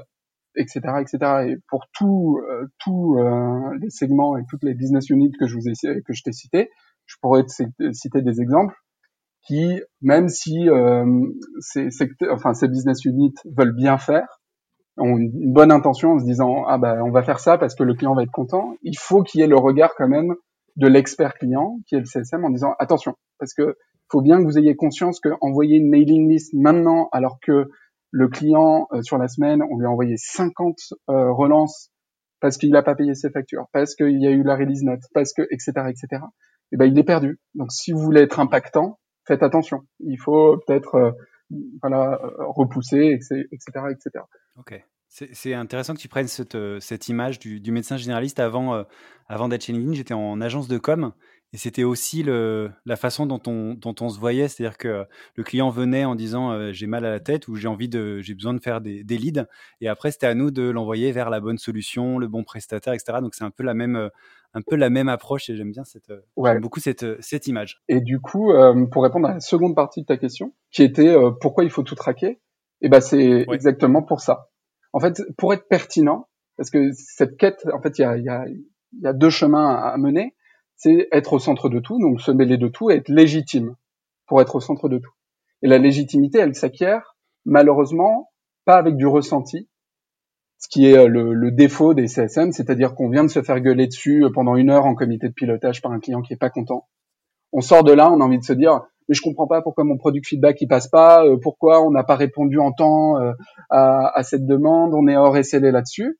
etc., 0.56 0.80
etc. 1.00 1.48
Et 1.48 1.56
pour 1.68 1.86
tous 1.92 2.40
euh, 2.48 2.66
tous 2.78 3.18
euh, 3.18 3.76
les 3.80 3.90
segments 3.90 4.36
et 4.36 4.42
toutes 4.48 4.62
les 4.62 4.74
business 4.74 5.10
units 5.10 5.32
que 5.38 5.46
je 5.46 5.56
vous 5.56 5.68
ai 5.68 6.02
que 6.02 6.12
je 6.12 6.22
t'ai 6.22 6.32
cités, 6.32 6.70
je 7.04 7.16
pourrais 7.20 7.44
te 7.44 7.92
citer 7.92 8.22
des 8.22 8.40
exemples 8.40 8.76
qui, 9.46 9.80
même 10.00 10.28
si 10.28 10.68
euh, 10.68 11.04
ces, 11.60 11.88
enfin, 12.30 12.52
ces 12.54 12.68
business 12.68 13.04
units 13.04 13.34
veulent 13.56 13.74
bien 13.74 13.96
faire, 13.96 14.40
ont 14.98 15.16
une 15.16 15.52
bonne 15.52 15.70
intention 15.70 16.12
en 16.12 16.18
se 16.18 16.24
disant 16.24 16.64
ah 16.66 16.78
ben 16.78 17.02
on 17.02 17.10
va 17.10 17.22
faire 17.22 17.38
ça 17.38 17.58
parce 17.58 17.74
que 17.74 17.82
le 17.82 17.94
client 17.94 18.14
va 18.14 18.22
être 18.22 18.30
content. 18.30 18.76
Il 18.82 18.96
faut 18.98 19.22
qu'il 19.22 19.40
y 19.40 19.44
ait 19.44 19.48
le 19.48 19.56
regard 19.56 19.94
quand 19.96 20.08
même 20.08 20.34
de 20.76 20.86
l'expert 20.86 21.34
client 21.34 21.78
qui 21.86 21.94
est 21.94 22.00
le 22.00 22.04
CSM 22.04 22.44
en 22.44 22.50
disant 22.50 22.74
attention 22.78 23.14
parce 23.38 23.54
que 23.54 23.76
faut 24.10 24.22
bien 24.22 24.38
que 24.38 24.44
vous 24.44 24.58
ayez 24.58 24.76
conscience 24.76 25.20
que 25.20 25.30
envoyer 25.40 25.78
une 25.78 25.88
mailing 25.88 26.28
list 26.30 26.54
maintenant 26.54 27.08
alors 27.12 27.38
que 27.40 27.68
le 28.10 28.28
client 28.28 28.86
euh, 28.92 29.02
sur 29.02 29.18
la 29.18 29.28
semaine 29.28 29.62
on 29.70 29.78
lui 29.78 29.86
a 29.86 29.90
envoyé 29.90 30.14
50 30.16 30.76
euh, 31.10 31.32
relances 31.32 31.90
parce 32.40 32.58
qu'il 32.58 32.70
n'a 32.70 32.82
pas 32.82 32.94
payé 32.94 33.14
ses 33.14 33.30
factures, 33.30 33.66
parce 33.72 33.94
qu'il 33.94 34.20
y 34.20 34.26
a 34.26 34.30
eu 34.30 34.42
la 34.42 34.56
release 34.56 34.82
note, 34.82 35.00
parce 35.14 35.32
que 35.32 35.42
etc 35.50 35.72
etc. 35.88 36.22
Et 36.72 36.76
ben 36.76 36.86
il 36.86 36.98
est 36.98 37.04
perdu. 37.04 37.40
Donc 37.54 37.72
si 37.72 37.92
vous 37.92 37.98
voulez 37.98 38.22
être 38.22 38.40
impactant, 38.40 38.98
faites 39.26 39.42
attention. 39.42 39.80
Il 40.00 40.18
faut 40.18 40.58
peut-être 40.66 40.94
euh, 40.96 41.10
voilà, 41.82 42.20
euh, 42.22 42.30
repousser, 42.48 43.18
etc., 43.18 43.86
etc. 43.90 44.24
Ok. 44.58 44.82
C'est 45.08 45.54
intéressant 45.54 45.94
que 45.94 46.00
tu 46.00 46.08
prennes 46.08 46.26
cette, 46.26 46.56
euh, 46.56 46.78
cette 46.80 47.08
image 47.08 47.38
du, 47.38 47.60
du, 47.60 47.72
médecin 47.72 47.96
généraliste 47.96 48.38
avant, 48.38 48.84
avant 49.28 49.48
d'être 49.48 49.64
chez 49.64 49.72
LinkedIn. 49.72 49.94
J'étais 49.94 50.14
en 50.14 50.40
agence 50.42 50.68
de 50.68 50.76
com 50.76 51.12
et 51.52 51.56
c'était 51.56 51.84
aussi 51.84 52.22
le, 52.22 52.70
la 52.84 52.96
façon 52.96 53.24
dont 53.24 53.40
on, 53.46 53.74
dont 53.74 53.94
on 54.00 54.10
se 54.10 54.18
voyait. 54.18 54.48
C'est-à-dire 54.48 54.76
que 54.76 55.06
le 55.36 55.42
client 55.42 55.70
venait 55.70 56.04
en 56.04 56.16
disant 56.16 56.72
j'ai 56.72 56.86
mal 56.86 57.06
à 57.06 57.10
la 57.10 57.20
tête 57.20 57.48
ou 57.48 57.54
j'ai 57.54 57.68
envie 57.68 57.88
de, 57.88 58.20
j'ai 58.20 58.34
besoin 58.34 58.52
de 58.52 58.60
faire 58.60 58.82
des, 58.82 59.04
des 59.04 59.16
leads. 59.16 59.46
Et 59.80 59.88
après, 59.88 60.10
c'était 60.10 60.26
à 60.26 60.34
nous 60.34 60.50
de 60.50 60.68
l'envoyer 60.68 61.12
vers 61.12 61.30
la 61.30 61.40
bonne 61.40 61.56
solution, 61.56 62.18
le 62.18 62.28
bon 62.28 62.44
prestataire, 62.44 62.92
etc. 62.92 63.20
Donc 63.22 63.34
c'est 63.34 63.44
un 63.44 63.50
peu 63.50 63.62
la 63.62 63.74
même, 63.74 64.10
un 64.56 64.62
peu 64.62 64.76
la 64.76 64.88
même 64.88 65.08
approche 65.08 65.50
et 65.50 65.56
j'aime 65.56 65.70
bien 65.70 65.84
cette, 65.84 66.10
euh, 66.10 66.20
ouais. 66.36 66.58
beaucoup 66.58 66.80
cette, 66.80 67.02
euh, 67.02 67.18
cette 67.20 67.46
image. 67.46 67.82
Et 67.88 68.00
du 68.00 68.20
coup, 68.20 68.52
euh, 68.52 68.86
pour 68.86 69.02
répondre 69.02 69.28
à 69.28 69.34
la 69.34 69.40
seconde 69.40 69.76
partie 69.76 70.00
de 70.00 70.06
ta 70.06 70.16
question, 70.16 70.54
qui 70.70 70.82
était 70.82 71.08
euh, 71.08 71.30
pourquoi 71.30 71.64
il 71.64 71.70
faut 71.70 71.82
tout 71.82 71.94
traquer, 71.94 72.40
et 72.82 72.86
eh 72.86 72.88
ben 72.88 73.00
c'est 73.00 73.46
ouais. 73.46 73.54
exactement 73.54 74.02
pour 74.02 74.20
ça. 74.20 74.48
En 74.92 75.00
fait, 75.00 75.22
pour 75.38 75.52
être 75.54 75.66
pertinent, 75.68 76.28
parce 76.56 76.70
que 76.70 76.90
cette 76.92 77.36
quête, 77.36 77.66
en 77.72 77.80
fait, 77.80 77.98
il 77.98 78.02
y 78.02 78.04
a, 78.04 78.16
y, 78.16 78.28
a, 78.28 78.44
y 79.00 79.06
a 79.06 79.12
deux 79.12 79.30
chemins 79.30 79.74
à 79.74 79.96
mener. 79.96 80.34
C'est 80.76 81.08
être 81.10 81.32
au 81.32 81.38
centre 81.38 81.70
de 81.70 81.80
tout, 81.80 81.98
donc 81.98 82.20
se 82.20 82.30
mêler 82.30 82.58
de 82.58 82.68
tout, 82.68 82.90
et 82.90 82.96
être 82.96 83.08
légitime 83.08 83.76
pour 84.26 84.42
être 84.42 84.56
au 84.56 84.60
centre 84.60 84.88
de 84.88 84.98
tout. 84.98 85.12
Et 85.62 85.68
la 85.68 85.78
légitimité, 85.78 86.38
elle 86.38 86.54
s'acquiert 86.54 87.16
malheureusement 87.46 88.30
pas 88.66 88.76
avec 88.76 88.96
du 88.96 89.06
ressenti, 89.06 89.70
ce 90.58 90.68
qui 90.68 90.86
est 90.86 90.98
euh, 90.98 91.08
le, 91.08 91.32
le 91.32 91.50
défaut 91.52 91.94
des 91.94 92.08
CSM, 92.08 92.52
c'est-à-dire 92.52 92.94
qu'on 92.94 93.08
vient 93.08 93.24
de 93.24 93.30
se 93.30 93.42
faire 93.42 93.60
gueuler 93.60 93.86
dessus 93.86 94.24
euh, 94.24 94.30
pendant 94.30 94.56
une 94.56 94.70
heure 94.70 94.84
en 94.84 94.94
comité 94.94 95.28
de 95.28 95.32
pilotage 95.32 95.80
par 95.80 95.92
un 95.92 96.00
client 96.00 96.20
qui 96.20 96.32
est 96.34 96.38
pas 96.38 96.50
content. 96.50 96.88
On 97.52 97.60
sort 97.60 97.84
de 97.84 97.92
là, 97.92 98.10
on 98.10 98.20
a 98.20 98.24
envie 98.24 98.38
de 98.38 98.44
se 98.44 98.52
dire 98.52 98.82
mais 99.08 99.14
je 99.14 99.22
comprends 99.22 99.46
pas 99.46 99.62
pourquoi 99.62 99.84
mon 99.84 99.96
product 99.96 100.26
feedback 100.26 100.60
il 100.60 100.68
passe 100.68 100.88
pas, 100.88 101.24
euh, 101.24 101.36
pourquoi 101.40 101.82
on 101.82 101.90
n'a 101.90 102.04
pas 102.04 102.16
répondu 102.16 102.58
en 102.58 102.72
temps 102.72 103.20
euh, 103.20 103.32
à, 103.70 104.16
à, 104.18 104.22
cette 104.22 104.46
demande, 104.46 104.92
on 104.94 105.06
est 105.06 105.16
hors 105.16 105.36
SLA 105.36 105.70
là-dessus. 105.70 106.18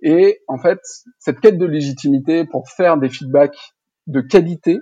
Et 0.00 0.40
en 0.46 0.58
fait, 0.58 0.78
cette 1.18 1.40
quête 1.40 1.58
de 1.58 1.66
légitimité 1.66 2.44
pour 2.44 2.68
faire 2.68 2.98
des 2.98 3.08
feedbacks 3.08 3.74
de 4.06 4.20
qualité, 4.20 4.78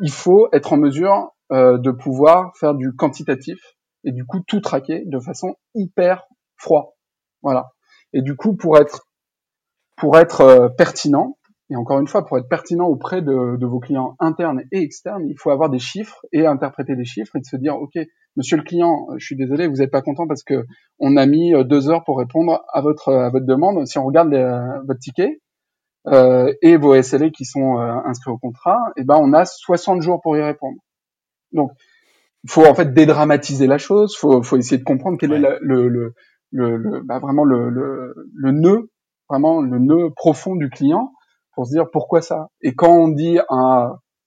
il 0.00 0.10
faut 0.10 0.48
être 0.52 0.72
en 0.72 0.76
mesure 0.76 1.30
euh, 1.52 1.78
de 1.78 1.90
pouvoir 1.90 2.52
faire 2.58 2.74
du 2.74 2.94
quantitatif 2.94 3.58
et 4.04 4.12
du 4.12 4.24
coup 4.24 4.40
tout 4.46 4.60
traquer 4.60 5.04
de 5.06 5.20
façon 5.20 5.54
hyper 5.74 6.24
froid. 6.56 6.96
Voilà. 7.42 7.70
Et 8.12 8.22
du 8.22 8.34
coup, 8.34 8.56
pour 8.56 8.78
être 8.78 9.06
pour 9.96 10.18
être 10.18 10.72
pertinent, 10.78 11.36
et 11.70 11.76
encore 11.76 12.00
une 12.00 12.08
fois, 12.08 12.26
pour 12.26 12.36
être 12.36 12.48
pertinent 12.48 12.86
auprès 12.86 13.22
de, 13.22 13.56
de, 13.56 13.66
vos 13.66 13.78
clients 13.78 14.16
internes 14.18 14.62
et 14.72 14.82
externes, 14.82 15.28
il 15.28 15.38
faut 15.38 15.50
avoir 15.50 15.70
des 15.70 15.78
chiffres 15.78 16.26
et 16.32 16.44
interpréter 16.44 16.96
des 16.96 17.04
chiffres 17.04 17.36
et 17.36 17.40
de 17.40 17.44
se 17.44 17.56
dire, 17.56 17.76
OK, 17.76 17.96
monsieur 18.36 18.56
le 18.56 18.64
client, 18.64 19.06
je 19.16 19.24
suis 19.24 19.36
désolé, 19.36 19.68
vous 19.68 19.76
n'êtes 19.76 19.92
pas 19.92 20.02
content 20.02 20.26
parce 20.26 20.42
que 20.42 20.66
on 20.98 21.16
a 21.16 21.26
mis 21.26 21.54
euh, 21.54 21.62
deux 21.62 21.88
heures 21.88 22.02
pour 22.02 22.18
répondre 22.18 22.64
à 22.72 22.80
votre, 22.80 23.12
à 23.12 23.30
votre 23.30 23.46
demande. 23.46 23.86
Si 23.86 23.98
on 23.98 24.04
regarde 24.04 24.34
votre 24.84 24.98
ticket 24.98 25.40
euh, 26.08 26.52
et 26.60 26.76
vos 26.76 27.00
SLA 27.00 27.30
qui 27.30 27.44
sont 27.44 27.78
euh, 27.78 27.92
inscrits 28.04 28.32
au 28.32 28.38
contrat, 28.38 28.80
eh 28.96 29.04
ben, 29.04 29.18
on 29.20 29.32
a 29.32 29.44
60 29.44 30.02
jours 30.02 30.20
pour 30.20 30.36
y 30.36 30.42
répondre. 30.42 30.78
Donc, 31.52 31.70
il 32.42 32.50
faut 32.50 32.66
en 32.66 32.74
fait 32.74 32.92
dédramatiser 32.92 33.68
la 33.68 33.78
chose, 33.78 34.16
faut, 34.16 34.42
faut 34.42 34.56
essayer 34.56 34.78
de 34.78 34.84
comprendre 34.84 35.18
quel 35.20 35.32
est 35.34 35.38
le, 35.38 35.58
le, 35.60 36.14
le, 36.50 36.76
le 36.76 37.00
bah, 37.02 37.20
vraiment 37.20 37.44
le, 37.44 37.68
le, 37.68 38.14
le 38.34 38.50
nœud, 38.50 38.90
vraiment 39.28 39.60
le 39.60 39.78
nœud 39.78 40.10
profond 40.16 40.56
du 40.56 40.68
client 40.68 41.12
pour 41.52 41.66
se 41.66 41.72
dire 41.72 41.90
pourquoi 41.90 42.22
ça. 42.22 42.48
Et 42.62 42.74
quand 42.74 42.92
on 42.92 43.08
dit 43.08 43.38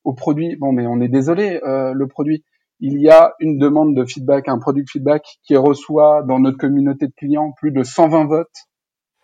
au 0.03 0.13
produit, 0.13 0.55
bon 0.57 0.71
mais 0.71 0.87
on 0.87 0.99
est 0.99 1.09
désolé, 1.09 1.59
euh, 1.63 1.93
le 1.93 2.07
produit, 2.07 2.43
il 2.79 2.99
y 2.99 3.09
a 3.09 3.33
une 3.39 3.57
demande 3.57 3.95
de 3.95 4.05
feedback, 4.05 4.49
un 4.49 4.59
produit 4.59 4.83
de 4.83 4.89
feedback 4.89 5.23
qui 5.43 5.55
reçoit 5.55 6.23
dans 6.23 6.39
notre 6.39 6.57
communauté 6.57 7.07
de 7.07 7.13
clients 7.15 7.53
plus 7.57 7.71
de 7.71 7.83
120 7.83 8.25
votes. 8.25 8.67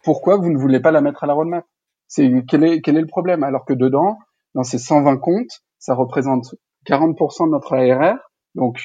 Pourquoi 0.04 0.38
vous 0.38 0.50
ne 0.50 0.58
voulez 0.58 0.80
pas 0.80 0.92
la 0.92 1.02
mettre 1.02 1.24
à 1.24 1.28
la 1.28 1.34
roadmap? 1.34 1.66
C'est 2.08 2.32
quel 2.48 2.64
est 2.64 2.82
quel 2.82 2.98
est 2.98 3.02
le 3.02 3.08
problème? 3.08 3.44
Alors 3.44 3.66
que 3.66 3.74
dedans, 3.74 4.18
dans 4.56 4.64
ces 4.64 4.78
120 4.80 5.18
comptes, 5.18 5.62
ça 5.78 5.94
représente 5.94 6.56
40% 6.88 7.48
de 7.48 7.52
notre 7.52 7.76
ARR. 7.76 8.18
Donc, 8.56 8.80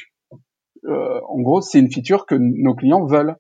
euh, 0.87 1.21
en 1.29 1.41
gros, 1.41 1.61
c'est 1.61 1.79
une 1.79 1.91
feature 1.91 2.27
que 2.27 2.35
nos 2.35 2.75
clients 2.75 3.07
veulent. 3.07 3.37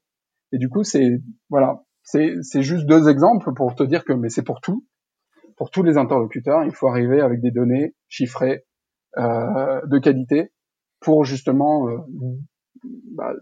Et 0.53 0.59
du 0.59 0.69
coup, 0.69 0.85
c'est 0.85 1.19
voilà, 1.51 1.83
c'est 2.05 2.35
c'est 2.43 2.63
juste 2.63 2.87
deux 2.87 3.09
exemples 3.09 3.53
pour 3.55 3.75
te 3.75 3.83
dire 3.83 4.05
que 4.05 4.13
mais 4.13 4.29
c'est 4.29 4.45
pour 4.45 4.61
tout 4.61 4.85
pour 5.57 5.71
tous 5.71 5.83
les 5.83 5.97
interlocuteurs, 5.97 6.64
il 6.64 6.73
faut 6.73 6.88
arriver 6.88 7.21
avec 7.21 7.40
des 7.40 7.51
données 7.51 7.95
chiffrées 8.09 8.64
euh, 9.17 9.81
de 9.87 9.99
qualité 9.99 10.53
pour 11.01 11.25
justement 11.25 11.88
euh, 11.88 11.99
bah, 13.14 13.33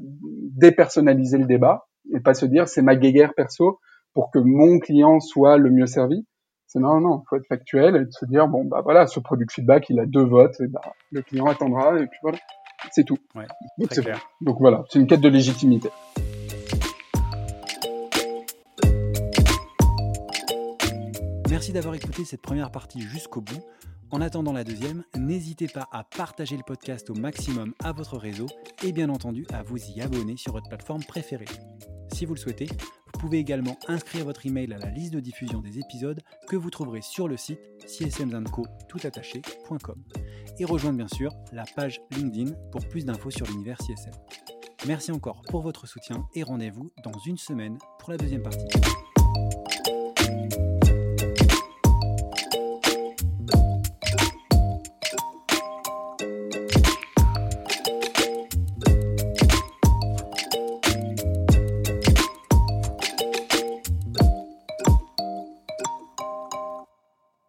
dépersonnaliser 0.57 1.39
le 1.39 1.47
débat 1.47 1.87
et 2.13 2.21
pas 2.21 2.35
se 2.35 2.47
dire 2.47 2.69
c'est 2.69 2.83
ma 2.83 2.97
guéguerre 2.97 3.35
perso 3.35 3.79
pour 4.15 4.31
que 4.31 4.39
mon 4.39 4.79
client 4.79 5.21
soit 5.21 5.57
le 5.57 5.71
mieux 5.71 5.87
servi. 5.87 6.27
C'est 6.67 6.81
non, 6.81 7.01
non, 7.01 7.23
il 7.23 7.25
faut 7.29 7.37
être 7.37 7.47
factuel 7.49 7.97
et 7.97 8.05
se 8.11 8.25
dire 8.25 8.49
bon 8.49 8.65
bah 8.65 8.81
voilà, 8.83 9.07
ce 9.07 9.21
produit 9.21 9.47
feedback 9.51 9.91
il 9.91 10.01
a 10.01 10.07
deux 10.07 10.25
votes, 10.25 10.59
et 10.61 10.69
bah, 10.69 10.81
le 11.11 11.23
client 11.23 11.47
attendra 11.47 11.99
et 11.99 12.07
puis 12.07 12.19
voilà, 12.23 12.39
c'est 12.91 13.05
tout. 13.05 13.19
Ouais, 13.35 13.47
donc, 13.79 13.91
donc 14.41 14.59
voilà, 14.59 14.85
c'est 14.89 14.99
une 14.99 15.07
quête 15.07 15.21
de 15.21 15.29
légitimité. 15.29 15.91
Merci 21.53 21.75
d'avoir 21.75 21.95
écouté 21.95 22.25
cette 22.25 22.41
première 22.41 22.71
partie 22.71 23.03
jusqu'au 23.03 23.43
bout. 23.43 23.63
En 24.11 24.23
attendant 24.23 24.55
la 24.55 24.65
deuxième, 24.65 25.05
n'hésitez 25.19 25.69
pas 25.69 25.87
à 25.93 26.03
partager 26.03 26.57
le 26.57 26.63
podcast 26.63 27.11
au 27.11 27.15
maximum 27.15 27.75
à 27.85 27.93
votre 27.93 28.17
réseau 28.17 28.47
et 28.83 28.91
bien 28.91 29.11
entendu 29.11 29.47
à 29.53 29.63
vous 29.63 29.77
y 29.77 30.01
abonner 30.01 30.39
sur 30.39 30.53
votre 30.53 30.71
plateforme 30.71 31.05
préférée. 31.05 31.45
Si 32.11 32.25
vous 32.25 32.33
le 32.33 32.41
souhaitez, 32.41 32.69
vous 32.69 33.21
pouvez 33.21 33.37
également 33.37 33.77
inscrire 33.87 34.25
votre 34.25 34.47
email 34.47 34.73
à 34.73 34.79
la 34.79 34.89
liste 34.89 35.13
de 35.13 35.21
diffusion 35.21 35.61
des 35.61 35.79
épisodes 35.79 36.23
que 36.49 36.57
vous 36.57 36.71
trouverez 36.71 37.03
sur 37.03 37.29
le 37.29 37.37
site 37.37 37.61
csmzanco.com 37.87 40.05
et 40.59 40.65
rejoindre 40.65 40.97
bien 40.97 41.09
sûr 41.09 41.35
la 41.53 41.65
page 41.77 42.01
LinkedIn 42.13 42.53
pour 42.71 42.89
plus 42.89 43.05
d'infos 43.05 43.31
sur 43.31 43.47
l'univers 43.49 43.77
CSM. 43.77 44.15
Merci 44.87 45.13
encore 45.13 45.43
pour 45.51 45.61
votre 45.61 45.87
soutien 45.87 46.27
et 46.35 46.45
rendez-vous 46.45 46.91
dans 47.05 47.19
une 47.27 47.37
semaine 47.37 47.77
pour 47.99 48.11
la 48.11 48.17
deuxième 48.17 48.43
partie. 48.43 48.69